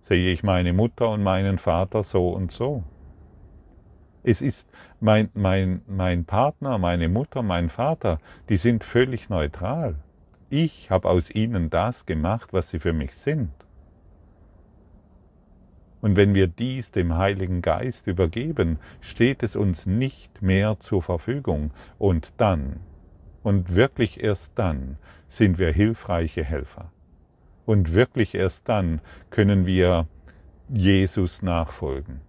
Sehe 0.00 0.32
ich 0.32 0.42
meine 0.42 0.72
Mutter 0.72 1.10
und 1.10 1.22
meinen 1.22 1.58
Vater 1.58 2.02
so 2.02 2.30
und 2.30 2.52
so. 2.52 2.84
Es 4.22 4.40
ist 4.40 4.70
mein, 5.00 5.30
mein, 5.34 5.82
mein 5.86 6.24
Partner, 6.24 6.78
meine 6.78 7.08
Mutter, 7.08 7.42
mein 7.42 7.68
Vater, 7.68 8.18
die 8.48 8.56
sind 8.56 8.84
völlig 8.84 9.28
neutral. 9.28 9.96
Ich 10.50 10.90
habe 10.90 11.08
aus 11.08 11.30
ihnen 11.30 11.70
das 11.70 12.06
gemacht, 12.06 12.52
was 12.52 12.70
sie 12.70 12.78
für 12.78 12.92
mich 12.92 13.14
sind. 13.14 13.50
Und 16.00 16.16
wenn 16.16 16.34
wir 16.34 16.46
dies 16.46 16.90
dem 16.90 17.16
Heiligen 17.16 17.60
Geist 17.60 18.06
übergeben, 18.06 18.78
steht 19.00 19.42
es 19.42 19.56
uns 19.56 19.84
nicht 19.86 20.42
mehr 20.42 20.78
zur 20.78 21.02
Verfügung. 21.02 21.72
Und 21.98 22.32
dann 22.36 22.80
und 23.42 23.74
wirklich 23.74 24.22
erst 24.22 24.52
dann 24.56 24.98
sind 25.28 25.58
wir 25.58 25.72
hilfreiche 25.72 26.44
Helfer. 26.44 26.90
Und 27.66 27.92
wirklich 27.92 28.34
erst 28.34 28.68
dann 28.68 29.00
können 29.30 29.66
wir 29.66 30.06
Jesus 30.68 31.42
nachfolgen. 31.42 32.20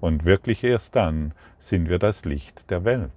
Und 0.00 0.24
wirklich 0.24 0.64
erst 0.64 0.96
dann 0.96 1.32
sind 1.58 1.88
wir 1.88 1.98
das 1.98 2.24
Licht 2.24 2.68
der 2.70 2.84
Welt. 2.84 3.10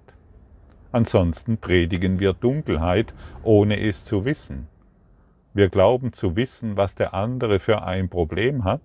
Ansonsten 0.92 1.58
predigen 1.58 2.20
wir 2.20 2.32
Dunkelheit, 2.32 3.12
ohne 3.42 3.80
es 3.80 4.04
zu 4.04 4.24
wissen. 4.24 4.68
Wir 5.52 5.68
glauben 5.68 6.12
zu 6.12 6.36
wissen, 6.36 6.76
was 6.76 6.94
der 6.94 7.14
andere 7.14 7.58
für 7.58 7.82
ein 7.82 8.08
Problem 8.08 8.64
hat 8.64 8.82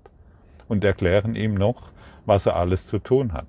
und 0.67 0.83
erklären 0.83 1.35
ihm 1.35 1.53
noch, 1.53 1.91
was 2.25 2.45
er 2.45 2.55
alles 2.55 2.87
zu 2.87 2.99
tun 2.99 3.33
hat. 3.33 3.47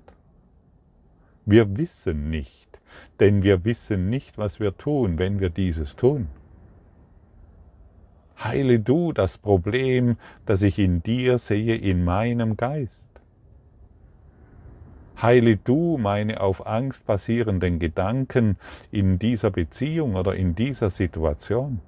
Wir 1.45 1.77
wissen 1.77 2.29
nicht, 2.29 2.62
denn 3.19 3.43
wir 3.43 3.65
wissen 3.65 4.09
nicht, 4.09 4.37
was 4.37 4.59
wir 4.59 4.77
tun, 4.77 5.17
wenn 5.19 5.39
wir 5.39 5.49
dieses 5.49 5.95
tun. 5.95 6.27
Heile 8.43 8.79
du 8.79 9.13
das 9.13 9.37
Problem, 9.37 10.17
das 10.45 10.61
ich 10.61 10.79
in 10.79 11.03
dir 11.03 11.37
sehe, 11.37 11.75
in 11.75 12.03
meinem 12.03 12.57
Geist. 12.57 13.07
Heile 15.21 15.55
du 15.55 15.97
meine 15.97 16.41
auf 16.41 16.65
Angst 16.65 17.05
basierenden 17.05 17.79
Gedanken 17.79 18.57
in 18.91 19.19
dieser 19.19 19.51
Beziehung 19.51 20.15
oder 20.15 20.35
in 20.35 20.55
dieser 20.55 20.89
Situation. 20.89 21.79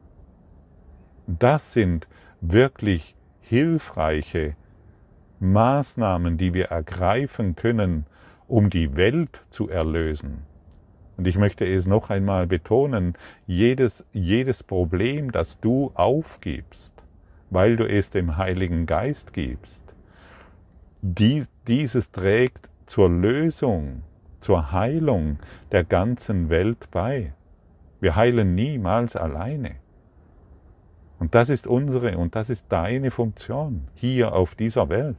Das 1.28 1.74
sind 1.74 2.08
wirklich 2.40 3.16
hilfreiche 3.42 4.56
Maßnahmen, 5.40 6.38
die 6.38 6.54
wir 6.54 6.66
ergreifen 6.66 7.56
können, 7.56 8.06
um 8.48 8.70
die 8.70 8.96
Welt 8.96 9.44
zu 9.50 9.70
erlösen. 9.70 10.44
Und 11.18 11.28
ich 11.28 11.38
möchte 11.38 11.66
es 11.66 11.88
noch 11.88 12.10
einmal 12.10 12.48
betonen, 12.48 13.14
jedes, 13.48 14.04
jedes 14.12 14.64
Problem, 14.64 15.32
das 15.32 15.60
du 15.60 15.92
aufgibst, 15.94 16.94
weil 17.50 17.78
du 17.78 17.88
es 17.88 18.10
dem 18.10 18.38
Heiligen 18.38 18.86
Geist 18.86 19.34
gibst, 19.34 19.82
die, 21.02 21.46
dieses 21.68 22.12
trägt 22.12 22.70
zur 22.86 23.10
Lösung, 23.10 24.04
zur 24.40 24.72
Heilung 24.72 25.40
der 25.72 25.84
ganzen 25.84 26.50
Welt 26.50 26.90
bei. 26.92 27.34
Wir 28.02 28.16
heilen 28.16 28.56
niemals 28.56 29.16
alleine. 29.16 29.76
Und 31.18 31.34
das 31.34 31.50
ist 31.50 31.66
unsere 31.66 32.18
und 32.18 32.36
das 32.36 32.50
ist 32.50 32.66
deine 32.70 33.10
Funktion 33.10 33.88
hier 33.96 34.34
auf 34.34 34.56
dieser 34.56 34.90
Welt. 34.90 35.16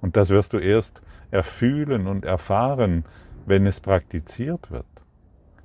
Und 0.00 0.16
das 0.16 0.30
wirst 0.30 0.52
du 0.52 0.58
erst 0.58 1.00
erfühlen 1.30 2.06
und 2.06 2.24
erfahren, 2.24 3.04
wenn 3.46 3.66
es 3.66 3.80
praktiziert 3.80 4.70
wird. 4.70 4.84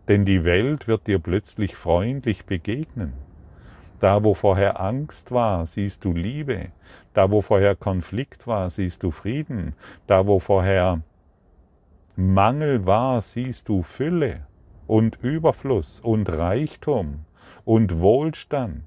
Denn 0.08 0.26
die 0.26 0.44
Welt 0.44 0.88
wird 0.88 1.08
dir 1.08 1.20
plötzlich 1.20 1.76
freundlich 1.76 2.46
begegnen. 2.46 3.14
Da, 4.00 4.24
wo 4.24 4.34
vorher 4.34 4.80
Angst 4.80 5.32
war, 5.32 5.66
siehst 5.66 6.04
du 6.06 6.14
Liebe. 6.14 6.70
Da, 7.14 7.30
wo 7.30 7.42
vorher 7.42 7.76
Konflikt 7.76 8.48
war, 8.48 8.70
siehst 8.70 9.04
du 9.04 9.12
Frieden. 9.12 9.76
Da, 10.08 10.26
wo 10.26 10.40
vorher 10.40 11.02
Mangel 12.16 12.86
war, 12.86 13.22
siehst 13.22 13.70
du 13.70 13.84
Fülle 13.84 14.42
und 14.88 15.18
Überfluss 15.22 16.00
und 16.00 16.30
Reichtum 16.30 17.26
und 17.64 18.00
Wohlstand 18.00 18.84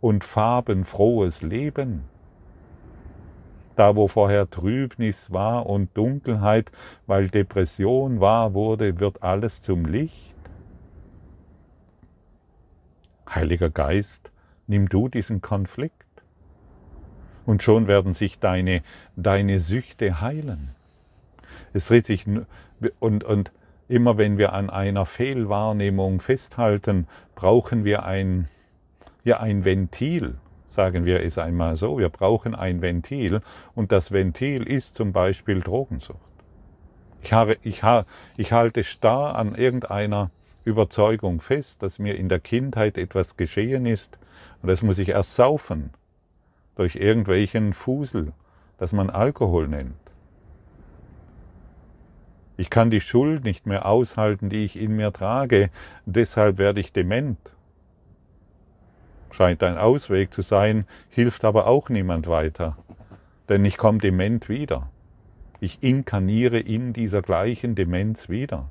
und 0.00 0.24
farbenfrohes 0.24 1.42
Leben. 1.42 2.04
Da, 3.78 3.94
wo 3.94 4.08
vorher 4.08 4.50
Trübnis 4.50 5.30
war 5.30 5.66
und 5.66 5.96
Dunkelheit, 5.96 6.72
weil 7.06 7.28
Depression 7.28 8.18
war, 8.18 8.52
wurde, 8.52 8.98
wird 8.98 9.22
alles 9.22 9.62
zum 9.62 9.84
Licht. 9.84 10.34
Heiliger 13.32 13.70
Geist, 13.70 14.32
nimm 14.66 14.88
du 14.88 15.06
diesen 15.06 15.42
Konflikt 15.42 15.92
und 17.46 17.62
schon 17.62 17.86
werden 17.86 18.14
sich 18.14 18.40
deine, 18.40 18.82
deine 19.14 19.60
Süchte 19.60 20.20
heilen. 20.20 20.70
Es 21.72 21.86
dreht 21.86 22.06
sich 22.06 22.26
und, 22.98 23.22
und 23.22 23.52
immer 23.86 24.18
wenn 24.18 24.38
wir 24.38 24.54
an 24.54 24.70
einer 24.70 25.06
Fehlwahrnehmung 25.06 26.20
festhalten, 26.20 27.06
brauchen 27.36 27.84
wir 27.84 28.04
ein, 28.04 28.48
ja, 29.22 29.38
ein 29.38 29.64
Ventil, 29.64 30.34
sagen 30.68 31.04
wir 31.04 31.22
es 31.24 31.38
einmal 31.38 31.76
so. 31.76 31.98
Wir 31.98 32.10
brauchen 32.10 32.54
ein 32.54 32.80
Ventil 32.82 33.40
und 33.74 33.90
das 33.90 34.12
Ventil 34.12 34.62
ist 34.62 34.94
zum 34.94 35.12
Beispiel 35.12 35.60
Drogensucht. 35.60 36.20
Ich, 37.22 37.32
habe, 37.32 37.56
ich, 37.62 37.82
ich 38.36 38.52
halte 38.52 38.84
starr 38.84 39.34
an 39.34 39.56
irgendeiner 39.56 40.30
Überzeugung 40.64 41.40
fest, 41.40 41.82
dass 41.82 41.98
mir 41.98 42.16
in 42.16 42.28
der 42.28 42.38
Kindheit 42.38 42.96
etwas 42.98 43.36
geschehen 43.36 43.86
ist 43.86 44.18
und 44.62 44.68
das 44.68 44.82
muss 44.82 44.98
ich 44.98 45.08
erst 45.08 45.34
saufen 45.34 45.90
durch 46.76 46.94
irgendwelchen 46.94 47.72
Fusel, 47.72 48.32
das 48.76 48.92
man 48.92 49.10
Alkohol 49.10 49.66
nennt. 49.66 49.96
Ich 52.56 52.70
kann 52.70 52.90
die 52.90 53.00
Schuld 53.00 53.44
nicht 53.44 53.66
mehr 53.66 53.86
aushalten, 53.86 54.50
die 54.50 54.64
ich 54.64 54.76
in 54.76 54.94
mir 54.94 55.12
trage, 55.12 55.70
deshalb 56.06 56.58
werde 56.58 56.80
ich 56.80 56.92
dement. 56.92 57.38
Scheint 59.30 59.62
ein 59.62 59.78
Ausweg 59.78 60.32
zu 60.32 60.42
sein, 60.42 60.86
hilft 61.10 61.44
aber 61.44 61.66
auch 61.66 61.88
niemand 61.88 62.26
weiter, 62.26 62.76
denn 63.48 63.64
ich 63.64 63.76
komme 63.76 63.98
dement 63.98 64.48
wieder. 64.48 64.88
Ich 65.60 65.82
inkarniere 65.82 66.58
in 66.58 66.92
dieser 66.92 67.20
gleichen 67.20 67.74
Demenz 67.74 68.28
wieder 68.28 68.70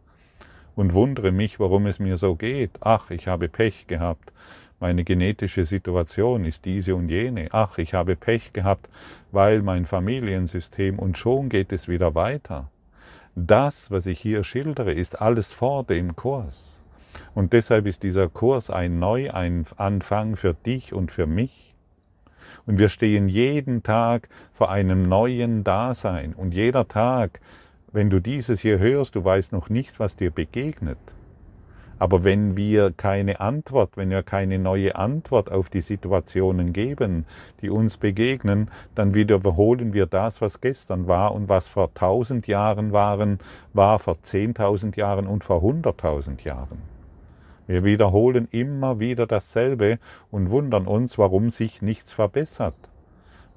und 0.76 0.94
wundere 0.94 1.32
mich, 1.32 1.60
warum 1.60 1.86
es 1.88 2.00
mir 2.00 2.18
so 2.18 2.36
geht. 2.36 2.72
Ach, 2.80 3.12
ich 3.12 3.28
habe 3.28 3.50
Pech 3.50 3.88
gehabt. 3.88 4.32
Meine 4.80 5.04
genetische 5.04 5.66
Situation 5.66 6.46
ist 6.46 6.66
diese 6.66 6.96
und 6.96 7.10
jene. 7.10 7.50
Ach, 7.52 7.80
ich 7.80 7.96
habe 7.96 8.16
Pech 8.16 8.54
gehabt, 8.54 8.88
weil 9.32 9.64
mein 9.64 9.86
Familiensystem 9.86 11.00
und 11.00 11.18
schon 11.18 11.50
geht 11.50 11.72
es 11.72 11.88
wieder 11.88 12.14
weiter. 12.14 12.70
Das, 13.36 13.90
was 13.92 14.06
ich 14.06 14.20
hier 14.20 14.44
schildere, 14.44 14.94
ist 14.94 15.20
alles 15.20 15.52
vor 15.52 15.84
dem 15.84 16.16
Kurs. 16.16 16.77
Und 17.36 17.54
deshalb 17.54 17.86
ist 17.86 18.04
dieser 18.04 18.30
Kurs 18.30 18.70
ein 18.70 19.00
Neuanfang 19.00 20.36
für 20.36 20.54
dich 20.54 20.94
und 20.94 21.12
für 21.12 21.28
mich. 21.28 21.76
Und 22.66 22.80
wir 22.80 22.90
stehen 22.90 23.30
jeden 23.30 23.84
Tag 23.84 24.30
vor 24.54 24.70
einem 24.70 25.08
neuen 25.08 25.64
Dasein. 25.64 26.34
Und 26.34 26.54
jeder 26.54 26.88
Tag, 26.88 27.40
wenn 27.92 28.10
du 28.10 28.20
dieses 28.20 28.60
hier 28.60 28.80
hörst, 28.80 29.16
du 29.16 29.24
weißt 29.24 29.54
noch 29.54 29.70
nicht, 29.70 30.00
was 30.00 30.16
dir 30.16 30.32
begegnet. 30.32 30.98
Aber 32.00 32.24
wenn 32.24 32.56
wir 32.56 32.92
keine 32.92 33.40
Antwort, 33.40 33.98
wenn 33.98 34.12
wir 34.12 34.22
keine 34.22 34.60
neue 34.60 34.96
Antwort 34.96 35.52
auf 35.52 35.70
die 35.70 35.82
Situationen 35.82 36.74
geben, 36.74 37.26
die 37.62 37.70
uns 37.70 37.98
begegnen, 37.98 38.70
dann 38.94 39.16
wiederholen 39.16 39.94
wir 39.94 40.06
das, 40.06 40.42
was 40.42 40.62
gestern 40.62 41.08
war 41.08 41.34
und 41.34 41.50
was 41.50 41.68
vor 41.68 41.94
tausend 41.96 42.46
Jahren 42.46 42.92
waren, 42.92 43.40
war 43.74 43.98
vor 43.98 44.22
zehntausend 44.22 44.96
Jahren 44.96 45.26
und 45.26 45.44
vor 45.44 45.62
hunderttausend 45.62 46.44
Jahren. 46.44 46.97
Wir 47.68 47.84
wiederholen 47.84 48.48
immer 48.52 49.00
wieder 49.00 49.28
dasselbe 49.28 50.00
und 50.32 50.50
wundern 50.50 50.88
uns, 50.88 51.18
warum 51.18 51.50
sich 51.50 51.82
nichts 51.82 52.14
verbessert 52.14 52.76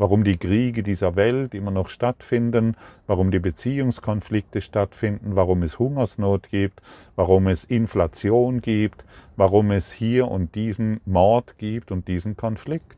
warum 0.01 0.25
die 0.25 0.39
Kriege 0.39 0.83
dieser 0.83 1.15
Welt 1.15 1.53
immer 1.53 1.71
noch 1.71 1.91
stattfinden, 1.91 2.75
warum 3.07 3.31
die 3.31 3.39
Beziehungskonflikte 3.39 4.63
stattfinden, 4.63 5.37
warum 5.37 5.63
es 5.63 5.79
Hungersnot 5.79 6.49
gibt, 6.49 6.81
warum 7.17 7.47
es 7.49 7.65
Inflation 7.65 8.63
gibt, 8.63 9.05
warum 9.37 9.71
es 9.71 9.93
hier 9.93 10.29
und 10.29 10.55
diesen 10.55 11.03
Mord 11.05 11.59
gibt 11.59 11.93
und 11.93 12.09
diesen 12.09 12.35
Konflikt. 12.35 12.97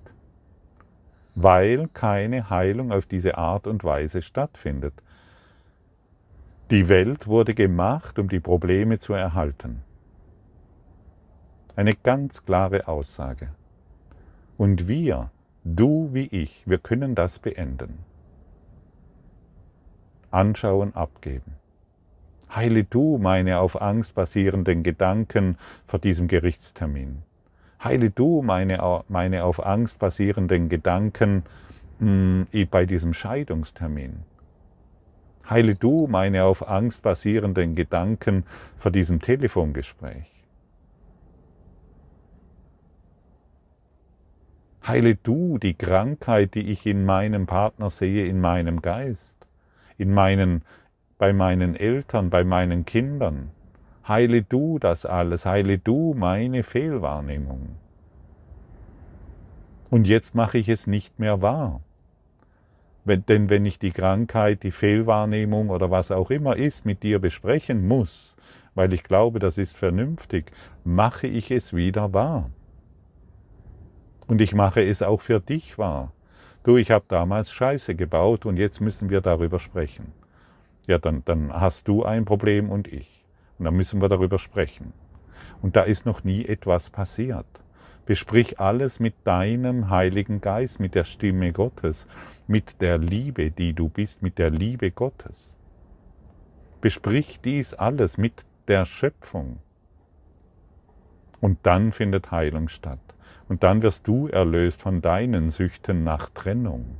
Weil 1.35 1.89
keine 1.93 2.51
Heilung 2.51 2.93
auf 2.93 3.07
diese 3.07 3.37
Art 3.37 3.67
und 3.67 3.83
Weise 3.83 4.23
stattfindet. 4.23 4.95
Die 6.71 6.89
Welt 6.89 7.27
wurde 7.27 7.55
gemacht, 7.55 8.21
um 8.21 8.29
die 8.29 8.39
Probleme 8.39 9.01
zu 9.01 9.13
erhalten. 9.13 9.83
Eine 11.75 11.95
ganz 11.95 12.45
klare 12.45 12.87
Aussage. 12.87 13.49
Und 14.57 14.89
wir 14.89 15.31
Du 15.65 16.13
wie 16.13 16.27
ich, 16.27 16.65
wir 16.67 16.79
können 16.79 17.15
das 17.15 17.39
beenden. 17.39 18.01
Anschauen, 20.33 20.93
abgeben. 20.97 21.53
Heile 22.53 22.83
du 22.83 23.17
meine 23.19 23.61
auf 23.61 23.81
Angst 23.81 24.17
basierenden 24.17 24.83
Gedanken 24.83 25.57
vor 25.87 26.01
diesem 26.01 26.27
Gerichtstermin. 26.27 27.23
Heile 27.83 28.11
du 28.11 28.43
meine, 28.43 29.05
meine 29.09 29.45
auf 29.45 29.65
Angst 29.65 30.01
basierenden 30.01 30.69
Gedanken 30.69 31.45
mh, 32.01 32.47
hm, 32.51 32.69
bei 32.69 32.85
diesem 32.85 33.13
Scheidungstermin. 33.13 34.25
Heile 35.49 35.77
du 35.77 36.09
meine 36.09 36.43
auf 36.43 36.69
Angst 36.69 37.03
basierenden 37.03 37.77
Gedanken 37.77 38.45
vor 38.79 38.91
diesem 38.91 39.21
Telefongespräch. 39.21 40.32
Heile 44.85 45.15
du 45.15 45.59
die 45.59 45.75
Krankheit, 45.75 46.55
die 46.55 46.69
ich 46.71 46.87
in 46.87 47.05
meinem 47.05 47.47
Partner 47.47 47.89
sehe, 47.89 48.27
in 48.27 48.41
meinem 48.41 48.83
Geist, 48.83 49.37
in 49.97 50.13
meinen, 50.13 50.63
bei 51.19 51.33
meinen 51.33 51.77
Eltern, 51.77 52.31
bei 52.31 52.43
meinen 52.43 52.85
Kindern. 52.85 53.51
Heile 54.09 54.43
du 54.43 54.81
das 54.81 55.07
alles, 55.07 55.47
heile 55.47 55.79
du 55.79 56.15
meine 56.15 56.65
Fehlwahrnehmung. 56.65 57.77
Und 59.89 60.09
jetzt 60.09 60.35
mache 60.35 60.59
ich 60.59 60.69
es 60.69 60.89
nicht 60.89 61.17
mehr 61.21 61.41
wahr. 61.41 61.81
Wenn, 63.05 63.25
denn 63.27 63.51
wenn 63.51 63.65
ich 63.65 63.79
die 63.79 63.93
Krankheit, 63.93 64.65
die 64.65 64.73
Fehlwahrnehmung 64.73 65.71
oder 65.71 65.93
was 65.93 66.11
auch 66.11 66.31
immer 66.31 66.57
ist, 66.57 66.85
mit 66.85 67.05
dir 67.05 67.21
besprechen 67.21 67.87
muss, 67.87 68.37
weil 68.75 68.93
ich 68.93 69.05
glaube, 69.05 69.39
das 69.39 69.59
ist 69.59 69.77
vernünftig, 69.77 70.51
mache 70.83 71.29
ich 71.29 71.53
es 71.53 71.73
wieder 71.73 72.13
wahr. 72.13 72.51
Und 74.33 74.41
ich 74.41 74.55
mache 74.55 74.83
es 74.83 75.03
auch 75.03 75.21
für 75.21 75.41
dich 75.41 75.77
wahr. 75.77 76.11
Du, 76.65 76.79
ich 76.79 76.91
habe 76.91 77.05
damals 77.07 77.53
Scheiße 77.53 77.95
gebaut 77.95 78.47
und 78.47 78.57
jetzt 78.57 78.81
müssen 78.81 79.11
wir 79.11 79.21
darüber 79.21 79.59
sprechen. 79.59 80.15
Ja, 80.87 80.97
dann, 80.97 81.23
dann 81.27 81.53
hast 81.53 81.87
du 81.87 82.03
ein 82.03 82.25
Problem 82.25 82.71
und 82.71 82.89
ich. 82.89 83.27
Und 83.59 83.67
dann 83.67 83.77
müssen 83.77 84.01
wir 84.01 84.09
darüber 84.09 84.39
sprechen. 84.39 84.95
Und 85.61 85.77
da 85.77 85.83
ist 85.83 86.07
noch 86.07 86.25
nie 86.25 86.47
etwas 86.47 86.89
passiert. 86.89 87.45
Besprich 88.07 88.59
alles 88.59 89.01
mit 89.01 89.13
deinem 89.25 89.91
Heiligen 89.91 90.41
Geist, 90.41 90.81
mit 90.81 90.95
der 90.95 91.05
Stimme 91.05 91.53
Gottes, 91.53 92.07
mit 92.47 92.81
der 92.81 92.97
Liebe, 92.97 93.51
die 93.51 93.75
du 93.75 93.91
bist, 93.91 94.23
mit 94.23 94.39
der 94.39 94.49
Liebe 94.49 94.93
Gottes. 94.93 95.51
Besprich 96.81 97.39
dies 97.45 97.75
alles 97.75 98.17
mit 98.17 98.47
der 98.67 98.87
Schöpfung. 98.87 99.59
Und 101.43 101.59
dann 101.65 101.93
findet 101.93 102.31
Heilung 102.31 102.69
statt. 102.69 102.99
Und 103.49 103.63
dann 103.63 103.83
wirst 103.83 104.07
du 104.07 104.29
erlöst 104.29 104.83
von 104.83 105.01
deinen 105.01 105.51
Süchten 105.51 106.05
nach 106.05 106.31
Trennung, 106.31 106.97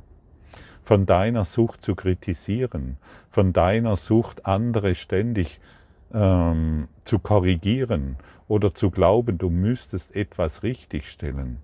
von 0.83 1.05
deiner 1.05 1.45
Sucht 1.45 1.81
zu 1.81 1.95
kritisieren, 1.95 2.97
von 3.31 3.53
deiner 3.53 3.95
Sucht, 3.95 4.45
andere 4.45 4.95
ständig 4.95 5.59
ähm, 6.13 6.87
zu 7.03 7.19
korrigieren 7.19 8.17
oder 8.47 8.73
zu 8.73 8.91
glauben, 8.91 9.37
du 9.37 9.49
müsstest 9.49 10.15
etwas 10.15 10.63
richtigstellen. 10.63 11.57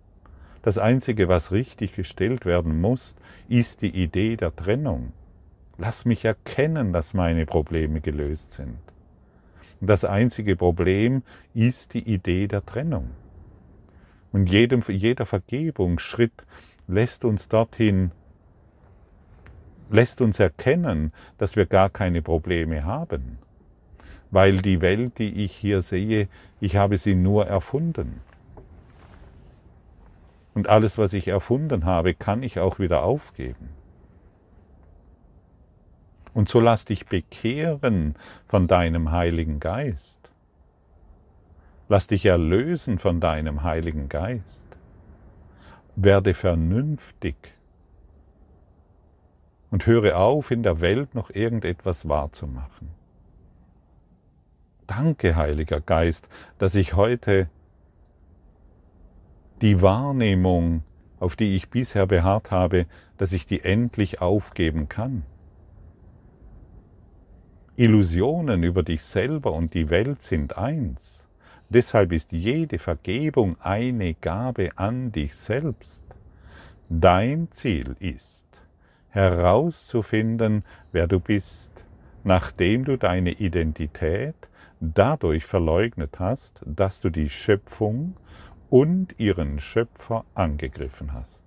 Das 0.61 0.77
Einzige, 0.77 1.29
was 1.29 1.51
richtig 1.51 1.93
gestellt 1.93 2.45
werden 2.45 2.81
muss, 2.81 3.15
ist 3.47 3.81
die 3.81 3.95
Idee 3.95 4.35
der 4.35 4.55
Trennung. 4.55 5.13
Lass 5.77 6.03
mich 6.03 6.25
erkennen, 6.25 6.91
dass 6.91 7.13
meine 7.13 7.45
Probleme 7.45 8.01
gelöst 8.01 8.53
sind. 8.53 8.77
Das 9.79 10.03
einzige 10.03 10.57
Problem 10.57 11.23
ist 11.53 11.93
die 11.93 12.03
Idee 12.03 12.47
der 12.47 12.65
Trennung. 12.65 13.11
Und 14.31 14.49
jedem, 14.49 14.83
jeder 14.87 15.25
Vergebungsschritt 15.25 16.43
lässt 16.87 17.25
uns 17.25 17.47
dorthin, 17.47 18.11
lässt 19.89 20.21
uns 20.21 20.39
erkennen, 20.39 21.11
dass 21.37 21.55
wir 21.55 21.65
gar 21.65 21.89
keine 21.89 22.21
Probleme 22.21 22.83
haben. 22.83 23.39
Weil 24.31 24.61
die 24.61 24.81
Welt, 24.81 25.17
die 25.17 25.43
ich 25.43 25.55
hier 25.55 25.81
sehe, 25.81 26.27
ich 26.59 26.75
habe 26.75 26.97
sie 26.97 27.15
nur 27.15 27.47
erfunden. 27.47 28.21
Und 30.53 30.67
alles, 30.67 30.97
was 30.97 31.13
ich 31.13 31.27
erfunden 31.27 31.85
habe, 31.85 32.13
kann 32.13 32.43
ich 32.43 32.59
auch 32.59 32.79
wieder 32.79 33.03
aufgeben. 33.03 33.69
Und 36.33 36.49
so 36.49 36.59
lass 36.59 36.85
dich 36.85 37.07
bekehren 37.07 38.15
von 38.47 38.67
deinem 38.67 39.11
Heiligen 39.11 39.59
Geist. 39.59 40.18
Lass 41.91 42.06
dich 42.06 42.28
erlösen 42.28 42.99
von 42.99 43.19
deinem 43.19 43.63
Heiligen 43.63 44.10
Geist. 44.10 44.62
Werde 45.95 46.36
vernünftig 46.36 47.36
und 49.71 49.88
höre 49.88 50.17
auf, 50.17 50.52
in 50.52 50.62
der 50.62 50.82
Welt 50.82 51.15
noch 51.15 51.32
irgendetwas 51.32 52.08
wahrzumachen. 52.08 52.89
Danke, 54.86 55.36
Heiliger 55.36 55.82
Geist, 55.82 56.30
dass 56.60 56.75
ich 56.75 56.93
heute 56.93 57.49
die 59.62 59.82
Wahrnehmung, 59.82 60.84
auf 61.19 61.36
die 61.36 61.56
ich 61.56 61.69
bisher 61.69 62.06
beharrt 62.06 62.52
habe, 62.52 62.86
dass 63.17 63.34
ich 63.34 63.47
die 63.47 63.63
endlich 63.63 64.21
aufgeben 64.21 64.89
kann. 64.89 65.23
Illusionen 67.75 68.62
über 68.62 68.84
dich 68.84 69.04
selber 69.04 69.54
und 69.54 69.73
die 69.73 69.89
Welt 69.89 70.21
sind 70.21 70.56
eins. 70.56 71.18
Deshalb 71.69 72.12
ist 72.12 72.32
jede 72.32 72.79
Vergebung 72.79 73.55
eine 73.62 74.15
Gabe 74.15 74.71
an 74.75 75.12
dich 75.12 75.36
selbst. 75.36 76.01
Dein 76.89 77.51
Ziel 77.51 77.95
ist, 77.99 78.47
herauszufinden, 79.10 80.63
wer 80.91 81.05
du 81.05 81.19
bist, 81.19 81.71
nachdem 82.23 82.86
du 82.86 82.97
deine 82.97 83.34
Identität 83.34 84.36
dadurch 84.79 85.45
verleugnet 85.45 86.19
hast, 86.19 86.62
dass 86.65 87.01
du 87.01 87.12
die 87.12 87.29
Schöpfung 87.29 88.15
und 88.71 89.19
ihren 89.19 89.60
Schöpfer 89.60 90.25
angegriffen 90.34 91.13
hast. 91.13 91.43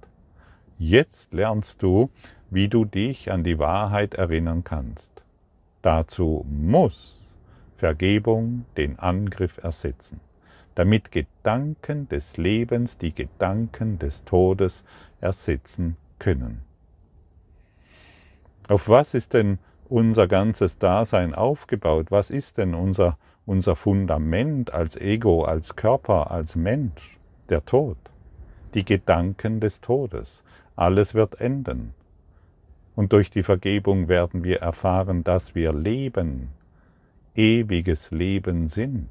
Jetzt 0.79 1.33
lernst 1.33 1.83
du, 1.83 2.11
wie 2.51 2.69
du 2.69 2.85
dich 2.85 3.33
an 3.33 3.43
die 3.43 3.59
Wahrheit 3.59 4.15
erinnern 4.15 4.63
kannst. 4.63 5.11
Dazu 5.83 6.47
muss 6.49 7.22
Vergebung 7.83 8.65
den 8.77 9.01
Angriff 9.01 9.59
ersetzen, 9.59 10.21
damit 10.77 11.11
Gedanken 11.11 12.09
des 12.09 12.37
Lebens 12.37 12.97
die 12.97 13.13
Gedanken 13.13 13.99
des 13.99 14.23
Todes 14.23 14.85
ersetzen 15.21 15.97
können. 16.21 16.61
Auf 18.69 18.89
was 18.89 19.15
ist 19.15 19.33
denn 19.33 19.59
unser 19.89 20.29
ganzes 20.29 20.79
Dasein 20.79 21.35
aufgebaut? 21.35 22.13
Was 22.13 22.31
ist 22.31 22.59
denn 22.59 22.75
unser, 22.75 23.19
unser 23.47 23.75
Fundament 23.75 24.73
als 24.73 24.95
Ego, 24.95 25.43
als 25.43 25.75
Körper, 25.75 26.31
als 26.31 26.55
Mensch? 26.55 27.19
Der 27.49 27.65
Tod. 27.65 27.99
Die 28.75 28.85
Gedanken 28.85 29.59
des 29.59 29.81
Todes. 29.81 30.45
Alles 30.77 31.15
wird 31.15 31.41
enden. 31.41 31.95
Und 32.95 33.13
durch 33.13 33.33
die 33.33 33.43
Vergebung 33.43 34.07
werden 34.07 34.45
wir 34.45 34.61
erfahren, 34.61 35.25
dass 35.25 35.57
wir 35.57 35.73
Leben, 35.73 36.51
ewiges 37.35 38.11
Leben 38.11 38.69
sind. 38.69 39.09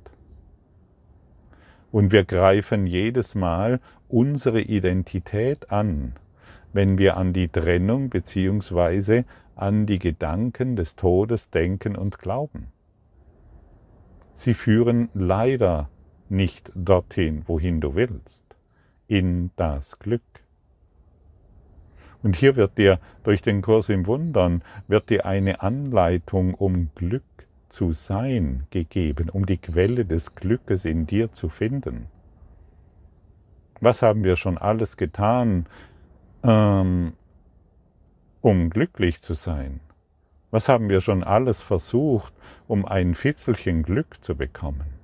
Und 1.92 2.12
wir 2.12 2.24
greifen 2.24 2.88
jedes 2.88 3.36
Mal 3.36 3.80
unsere 4.08 4.62
Identität 4.62 5.72
an, 5.72 6.14
wenn 6.74 6.98
wir 6.98 7.18
an 7.18 7.34
die 7.34 7.50
Trennung 7.50 8.10
beziehungsweise 8.10 9.26
an 9.56 9.86
die 9.86 10.00
Gedanken 10.00 10.76
des 10.76 10.96
Todes 10.96 11.50
denken 11.50 11.96
und 11.96 12.20
glauben. 12.20 12.68
Sie 14.34 14.54
führen 14.54 15.10
leider 15.14 15.90
nicht 16.30 16.72
dorthin, 16.74 17.44
wohin 17.46 17.82
du 17.82 17.94
willst, 17.94 18.44
in 19.08 19.52
das 19.58 20.00
Glück. 20.00 20.22
Und 22.24 22.36
hier 22.36 22.56
wird 22.56 22.78
dir 22.78 23.00
durch 23.24 23.42
den 23.42 23.62
Kurs 23.62 23.90
im 23.90 24.08
Wundern, 24.08 24.64
wird 24.88 25.10
dir 25.10 25.26
eine 25.26 25.62
Anleitung, 25.62 26.54
um 26.54 26.90
Glück 26.96 27.24
zu 27.72 27.94
sein, 27.94 28.68
gegeben, 28.70 29.30
um 29.30 29.46
die 29.46 29.58
Quelle 29.58 30.06
des 30.06 30.36
Glückes 30.36 30.86
in 30.86 31.08
dir 31.08 31.32
zu 31.32 31.50
finden. 31.50 32.08
Was 33.80 34.02
haben 34.02 34.24
wir 34.24 34.36
schon 34.36 34.58
alles 34.58 34.98
getan, 34.98 35.66
ähm, 36.44 37.14
um 38.42 38.70
glücklich 38.70 39.22
zu 39.22 39.34
sein? 39.34 39.80
Was 40.52 40.68
haben 40.68 40.90
wir 40.90 41.02
schon 41.02 41.24
alles 41.24 41.62
versucht, 41.62 42.34
um 42.68 42.86
ein 42.86 43.16
Fitzelchen 43.16 43.84
Glück 43.84 44.24
zu 44.24 44.36
bekommen? 44.36 45.02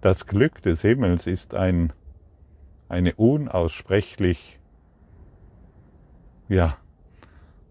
Das 0.00 0.26
Glück 0.26 0.60
des 0.62 0.82
Himmels 0.82 1.26
ist 1.26 1.54
ein, 1.54 1.92
eine 2.88 3.14
unaussprechlich, 3.14 4.58
ja, 6.48 6.76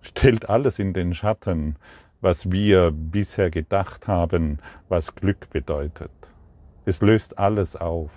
stellt 0.01 0.49
alles 0.49 0.79
in 0.79 0.93
den 0.93 1.13
Schatten, 1.13 1.75
was 2.21 2.51
wir 2.51 2.91
bisher 2.91 3.49
gedacht 3.49 4.07
haben, 4.07 4.59
was 4.89 5.15
Glück 5.15 5.49
bedeutet. 5.49 6.11
Es 6.85 7.01
löst 7.01 7.39
alles 7.39 7.75
auf. 7.75 8.11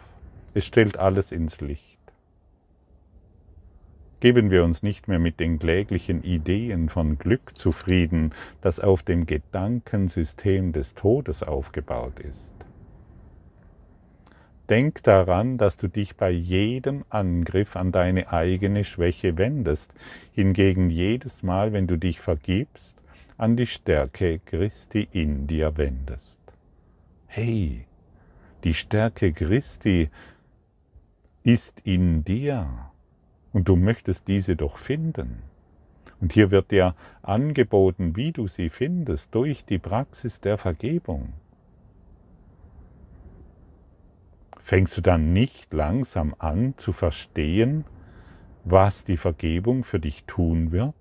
Es 0.54 0.64
stellt 0.64 0.98
alles 0.98 1.32
ins 1.32 1.60
Licht. 1.60 1.98
Geben 4.20 4.50
wir 4.50 4.64
uns 4.64 4.82
nicht 4.82 5.06
mehr 5.06 5.20
mit 5.20 5.38
den 5.38 5.60
kläglichen 5.60 6.24
Ideen 6.24 6.88
von 6.88 7.18
Glück 7.18 7.56
zufrieden, 7.56 8.34
das 8.60 8.80
auf 8.80 9.04
dem 9.04 9.26
Gedankensystem 9.26 10.72
des 10.72 10.94
Todes 10.94 11.44
aufgebaut 11.44 12.18
ist. 12.18 12.52
Denk 14.68 15.02
daran, 15.04 15.56
dass 15.56 15.76
du 15.76 15.88
dich 15.88 16.16
bei 16.16 16.30
jedem 16.30 17.04
Angriff 17.08 17.74
an 17.76 17.90
deine 17.90 18.30
eigene 18.30 18.84
Schwäche 18.84 19.38
wendest, 19.38 19.94
hingegen 20.32 20.90
jedes 20.90 21.42
Mal, 21.42 21.72
wenn 21.72 21.86
du 21.86 21.96
dich 21.96 22.20
vergibst, 22.20 22.97
an 23.38 23.56
die 23.56 23.66
Stärke 23.66 24.40
Christi 24.40 25.08
in 25.12 25.46
dir 25.46 25.76
wendest. 25.76 26.40
Hey, 27.28 27.86
die 28.64 28.74
Stärke 28.74 29.32
Christi 29.32 30.10
ist 31.44 31.80
in 31.84 32.24
dir. 32.24 32.90
Und 33.52 33.68
du 33.68 33.76
möchtest 33.76 34.26
diese 34.26 34.56
doch 34.56 34.76
finden. 34.76 35.42
Und 36.20 36.32
hier 36.32 36.50
wird 36.50 36.72
dir 36.72 36.96
angeboten, 37.22 38.16
wie 38.16 38.32
du 38.32 38.48
sie 38.48 38.70
findest, 38.70 39.32
durch 39.32 39.64
die 39.64 39.78
Praxis 39.78 40.40
der 40.40 40.58
Vergebung. 40.58 41.32
Fängst 44.60 44.96
du 44.96 45.00
dann 45.00 45.32
nicht 45.32 45.72
langsam 45.72 46.34
an 46.40 46.74
zu 46.76 46.92
verstehen, 46.92 47.84
was 48.64 49.04
die 49.04 49.16
Vergebung 49.16 49.84
für 49.84 50.00
dich 50.00 50.24
tun 50.24 50.72
wird? 50.72 50.97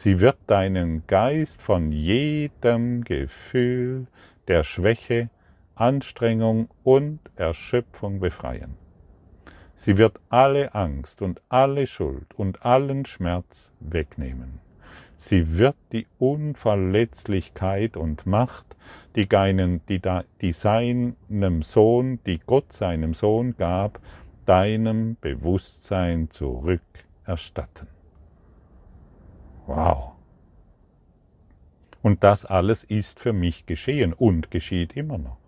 Sie 0.00 0.20
wird 0.20 0.38
deinen 0.46 1.04
Geist 1.08 1.60
von 1.60 1.90
jedem 1.90 3.02
Gefühl 3.02 4.06
der 4.46 4.62
Schwäche, 4.62 5.28
Anstrengung 5.74 6.68
und 6.84 7.18
Erschöpfung 7.34 8.20
befreien. 8.20 8.76
Sie 9.74 9.96
wird 9.98 10.20
alle 10.28 10.72
Angst 10.76 11.20
und 11.20 11.42
alle 11.48 11.88
Schuld 11.88 12.32
und 12.36 12.64
allen 12.64 13.06
Schmerz 13.06 13.72
wegnehmen. 13.80 14.60
Sie 15.16 15.58
wird 15.58 15.74
die 15.90 16.06
Unverletzlichkeit 16.20 17.96
und 17.96 18.24
Macht, 18.24 18.76
die, 19.16 19.28
deinen, 19.28 19.84
die, 19.88 20.00
die 20.40 20.52
seinem 20.52 21.62
Sohn, 21.62 22.20
die 22.24 22.38
Gott 22.46 22.72
seinem 22.72 23.14
Sohn 23.14 23.56
gab, 23.56 23.98
deinem 24.46 25.16
Bewusstsein 25.20 26.30
zurückerstatten. 26.30 27.97
Wow. 29.68 30.12
Und 32.02 32.24
das 32.24 32.44
alles 32.44 32.84
ist 32.84 33.20
für 33.20 33.32
mich 33.32 33.66
geschehen 33.66 34.12
und 34.12 34.50
geschieht 34.50 34.96
immer 34.96 35.18
noch. 35.18 35.38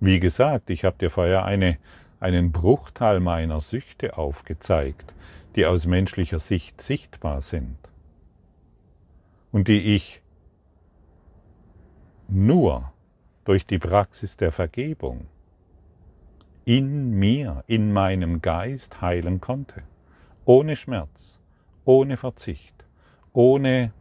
Wie 0.00 0.20
gesagt, 0.20 0.70
ich 0.70 0.84
habe 0.84 0.98
dir 0.98 1.10
vorher 1.10 1.44
eine 1.44 1.78
einen 2.20 2.52
Bruchteil 2.52 3.20
meiner 3.20 3.60
Süchte 3.60 4.16
aufgezeigt, 4.16 5.12
die 5.54 5.66
aus 5.66 5.86
menschlicher 5.86 6.38
Sicht 6.38 6.80
sichtbar 6.80 7.40
sind 7.40 7.76
und 9.52 9.68
die 9.68 9.94
ich 9.94 10.22
nur 12.28 12.92
durch 13.44 13.66
die 13.66 13.78
Praxis 13.78 14.36
der 14.36 14.52
Vergebung 14.52 15.28
in 16.64 17.10
mir, 17.12 17.62
in 17.68 17.92
meinem 17.92 18.42
Geist 18.42 19.00
heilen 19.00 19.40
konnte. 19.40 19.82
Ohne 20.44 20.74
Schmerz, 20.74 21.38
ohne 21.84 22.16
Verzicht, 22.16 22.75
ohne 23.36 23.92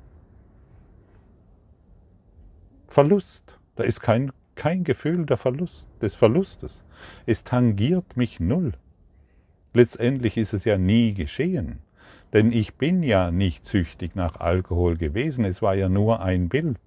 Verlust. 2.87 3.59
Da 3.75 3.83
ist 3.83 4.01
kein, 4.01 4.31
kein 4.55 4.83
Gefühl 4.85 5.25
der 5.25 5.37
Verlust, 5.37 5.87
des 6.01 6.15
Verlustes. 6.15 6.83
Es 7.25 7.43
tangiert 7.43 8.17
mich 8.17 8.39
null. 8.39 8.73
Letztendlich 9.73 10.37
ist 10.37 10.53
es 10.53 10.65
ja 10.65 10.77
nie 10.77 11.13
geschehen, 11.13 11.79
denn 12.33 12.51
ich 12.53 12.75
bin 12.75 13.03
ja 13.03 13.31
nicht 13.31 13.65
süchtig 13.65 14.15
nach 14.15 14.37
Alkohol 14.39 14.97
gewesen, 14.97 15.45
es 15.45 15.61
war 15.61 15.75
ja 15.75 15.89
nur 15.89 16.21
ein 16.21 16.49
Bild 16.49 16.79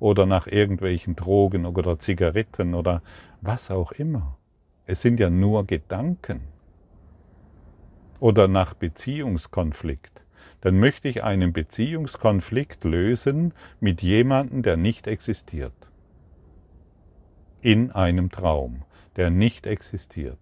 oder 0.00 0.26
nach 0.26 0.48
irgendwelchen 0.48 1.16
Drogen 1.16 1.66
oder 1.66 1.98
Zigaretten 1.98 2.74
oder 2.74 3.02
was 3.40 3.70
auch 3.70 3.92
immer. 3.92 4.36
Es 4.86 5.02
sind 5.02 5.20
ja 5.20 5.30
nur 5.30 5.66
Gedanken. 5.66 6.40
oder 8.20 8.48
nach 8.48 8.74
Beziehungskonflikt, 8.74 10.22
dann 10.60 10.78
möchte 10.78 11.08
ich 11.08 11.22
einen 11.22 11.52
Beziehungskonflikt 11.52 12.84
lösen 12.84 13.54
mit 13.80 14.02
jemandem, 14.02 14.62
der 14.62 14.76
nicht 14.76 15.06
existiert. 15.06 15.72
In 17.60 17.90
einem 17.90 18.30
Traum, 18.30 18.82
der 19.16 19.30
nicht 19.30 19.66
existiert. 19.66 20.38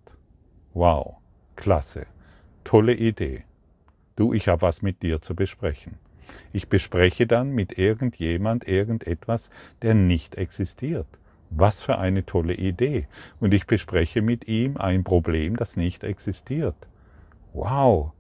Wow, 0.75 1.17
klasse, 1.55 2.07
tolle 2.65 2.95
Idee. 2.95 3.45
Du, 4.17 4.33
ich 4.33 4.49
habe 4.49 4.63
was 4.63 4.83
mit 4.83 5.03
dir 5.03 5.21
zu 5.21 5.35
besprechen. 5.35 5.99
Ich 6.53 6.69
bespreche 6.69 7.27
dann 7.27 7.51
mit 7.51 7.79
irgendjemand 7.79 8.67
irgendetwas, 8.67 9.51
der 9.83 9.95
nicht 9.95 10.35
existiert. 10.35 11.07
Was 11.51 11.83
für 11.83 11.99
eine 11.99 12.27
tolle 12.27 12.55
Idee. 12.55 13.07
Und 13.41 13.55
ich 13.55 13.67
bespreche 13.67 14.23
mit 14.23 14.49
ihm 14.49 14.77
ein 14.77 15.05
Problem, 15.05 15.57
das 15.57 15.77
nicht 15.77 16.03
existiert. 16.03 16.77
Wow, 17.53 18.13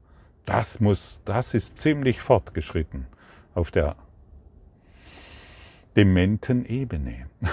das 0.46 0.80
muss, 0.80 1.20
das 1.24 1.54
ist 1.54 1.78
ziemlich 1.78 2.20
fortgeschritten 2.20 3.06
auf 3.54 3.70
der 3.70 3.96
dementen 5.96 6.64
Ebene. 6.64 7.26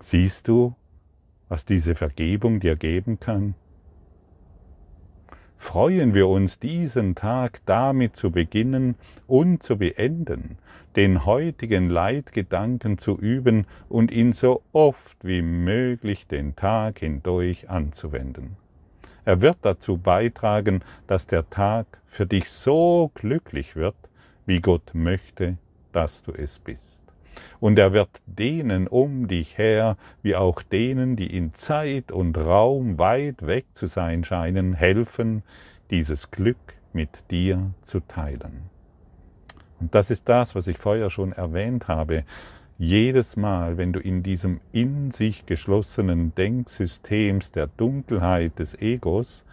Siehst 0.00 0.48
du, 0.48 0.74
was 1.48 1.64
diese 1.64 1.94
Vergebung 1.94 2.60
dir 2.60 2.76
geben 2.76 3.20
kann? 3.20 3.54
freuen 5.60 6.14
wir 6.14 6.26
uns 6.26 6.58
diesen 6.58 7.14
Tag 7.14 7.60
damit 7.66 8.16
zu 8.16 8.30
beginnen 8.30 8.94
und 9.26 9.62
zu 9.62 9.76
beenden, 9.76 10.56
den 10.96 11.26
heutigen 11.26 11.90
Leitgedanken 11.90 12.96
zu 12.96 13.18
üben 13.18 13.66
und 13.90 14.10
ihn 14.10 14.32
so 14.32 14.62
oft 14.72 15.18
wie 15.22 15.42
möglich 15.42 16.26
den 16.26 16.56
Tag 16.56 17.00
hindurch 17.00 17.68
anzuwenden. 17.68 18.56
Er 19.24 19.40
wird 19.40 19.58
dazu 19.62 19.96
beitragen, 19.96 20.82
dass 21.06 21.26
der 21.26 21.48
Tag 21.50 21.86
für 22.06 22.26
dich 22.26 22.50
so 22.50 23.10
glücklich 23.14 23.76
wird, 23.76 23.96
wie 24.46 24.60
Gott 24.60 24.90
möchte, 24.94 25.56
dass 25.92 26.22
du 26.22 26.32
es 26.32 26.58
bist 26.58 27.00
und 27.60 27.78
er 27.78 27.92
wird 27.92 28.08
denen 28.26 28.88
um 28.88 29.28
dich 29.28 29.58
her, 29.58 29.96
wie 30.22 30.34
auch 30.34 30.62
denen, 30.62 31.16
die 31.16 31.36
in 31.36 31.54
Zeit 31.54 32.10
und 32.10 32.36
Raum 32.36 32.98
weit 32.98 33.46
weg 33.46 33.66
zu 33.72 33.86
sein 33.86 34.24
scheinen, 34.24 34.72
helfen, 34.72 35.42
dieses 35.90 36.30
Glück 36.30 36.56
mit 36.92 37.30
dir 37.30 37.72
zu 37.82 38.00
teilen. 38.00 38.70
Und 39.78 39.94
das 39.94 40.10
ist 40.10 40.28
das, 40.28 40.54
was 40.54 40.66
ich 40.66 40.78
vorher 40.78 41.10
schon 41.10 41.32
erwähnt 41.32 41.88
habe. 41.88 42.24
Jedes 42.80 43.36
Mal, 43.36 43.76
wenn 43.76 43.92
du 43.92 44.00
in 44.00 44.22
diesem 44.22 44.60
in 44.72 45.10
sich 45.10 45.44
geschlossenen 45.44 46.34
Denksystems 46.34 47.52
der 47.52 47.66
Dunkelheit 47.66 48.58
des 48.58 48.74
Egos 48.80 49.44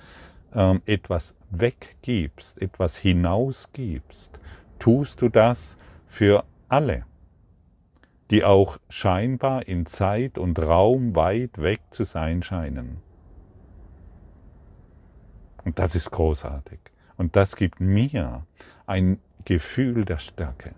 ähm, 0.53 0.81
etwas 0.85 1.35
weggibst, 1.51 2.61
etwas 2.61 2.95
hinausgibst, 2.95 4.39
tust 4.79 5.21
du 5.21 5.27
das 5.27 5.77
für 6.07 6.45
alle 6.69 7.03
die 8.29 8.43
auch 8.43 8.77
scheinbar 8.89 9.67
in 9.67 9.85
Zeit 9.85 10.37
und 10.37 10.59
Raum 10.59 11.15
weit 11.15 11.61
weg 11.61 11.81
zu 11.91 12.03
sein 12.03 12.43
scheinen. 12.43 12.97
Und 15.63 15.79
das 15.79 15.95
ist 15.95 16.11
großartig. 16.11 16.79
Und 17.17 17.35
das 17.35 17.55
gibt 17.55 17.79
mir 17.79 18.45
ein 18.85 19.19
Gefühl 19.45 20.05
der 20.05 20.17
Stärke. 20.17 20.73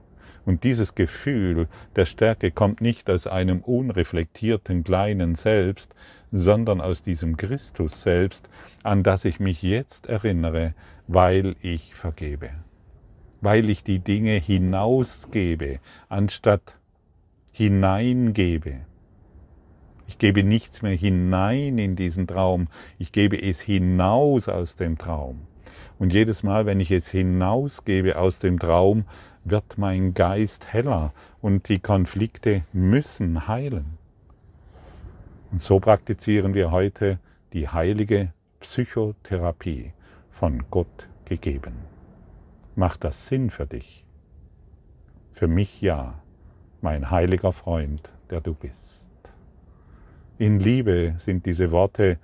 Und 0.50 0.64
dieses 0.64 0.96
Gefühl 0.96 1.68
der 1.96 2.06
Stärke 2.06 2.50
kommt 2.50 2.82
nicht 2.82 3.08
aus 3.08 3.28
einem 3.28 3.62
unreflektierten 3.62 4.84
kleinen 4.84 5.36
Selbst, 5.36 5.94
sondern 6.32 6.82
aus 6.82 7.04
diesem 7.04 7.38
Christus 7.38 8.02
selbst, 8.02 8.50
an 8.82 9.04
das 9.04 9.26
ich 9.26 9.40
mich 9.40 9.62
jetzt 9.62 10.08
erinnere, 10.08 10.74
weil 11.06 11.56
ich 11.62 11.94
vergebe. 11.94 12.50
Weil 13.42 13.70
ich 13.70 13.84
die 13.84 14.00
Dinge 14.00 14.32
hinausgebe, 14.32 15.82
anstatt 16.08 16.80
hineingebe. 17.52 18.78
Ich 20.08 20.18
gebe 20.18 20.44
nichts 20.44 20.82
mehr 20.82 20.96
hinein 20.96 21.78
in 21.78 21.96
diesen 21.96 22.26
Traum, 22.26 22.70
ich 22.98 23.12
gebe 23.12 23.40
es 23.40 23.60
hinaus 23.60 24.50
aus 24.50 24.76
dem 24.76 24.98
Traum. 24.98 25.42
Und 26.00 26.14
jedes 26.14 26.44
Mal, 26.44 26.66
wenn 26.66 26.80
ich 26.80 26.92
es 26.92 27.10
hinausgebe 27.10 28.18
aus 28.18 28.40
dem 28.40 28.58
Traum, 28.58 29.04
wird 29.52 29.78
mein 29.78 30.14
Geist 30.14 30.72
heller 30.72 31.14
und 31.42 31.70
die 31.70 31.80
Konflikte 31.80 32.64
müssen 32.74 33.48
heilen. 33.48 33.98
Und 35.52 35.62
so 35.62 35.80
praktizieren 35.80 36.54
wir 36.54 36.72
heute 36.72 37.20
die 37.54 37.68
heilige 37.68 38.32
Psychotherapie 38.60 39.94
von 40.32 40.64
Gott 40.70 41.08
gegeben. 41.26 41.74
Macht 42.76 43.04
das 43.04 43.26
Sinn 43.26 43.50
für 43.50 43.66
dich? 43.66 44.06
Für 45.34 45.48
mich 45.48 45.82
ja 45.82 46.22
mein 46.82 47.10
heiliger 47.10 47.52
Freund, 47.52 48.12
der 48.30 48.42
du 48.42 48.54
bist. 48.54 49.10
In 50.38 50.60
Liebe 50.60 51.16
sind 51.18 51.46
diese 51.46 51.72
Worte 51.72 52.18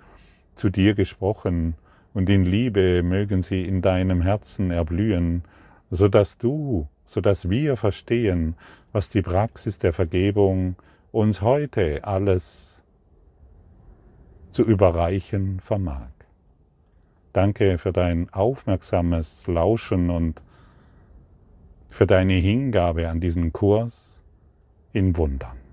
zu 0.54 0.70
dir 0.70 0.94
gesprochen 0.94 1.76
und 2.14 2.30
in 2.30 2.46
Liebe 2.46 3.04
mögen 3.04 3.42
sie 3.42 3.64
in 3.64 3.82
deinem 3.82 4.22
Herzen 4.22 4.72
erblühen, 4.72 5.44
so 5.92 6.08
dass 6.08 6.38
du, 6.38 6.88
so 7.06 7.22
dass 7.22 7.50
wir 7.50 7.78
verstehen, 7.78 8.56
was 8.92 9.10
die 9.10 9.22
Praxis 9.22 9.80
der 9.80 9.94
Vergebung 9.94 10.76
uns 11.12 11.42
heute 11.42 12.04
alles 12.04 12.82
zu 14.52 14.64
überreichen 14.64 15.60
vermag. 15.60 16.10
Danke 17.34 17.78
für 17.78 17.92
dein 17.92 18.30
aufmerksames 18.34 19.46
Lauschen 19.48 20.10
und 20.10 20.42
für 21.90 22.08
deine 22.08 22.34
Hingabe 22.34 23.10
an 23.10 23.20
diesen 23.20 23.52
Kurs 23.52 24.22
in 24.94 25.18
Wundern. 25.18 25.65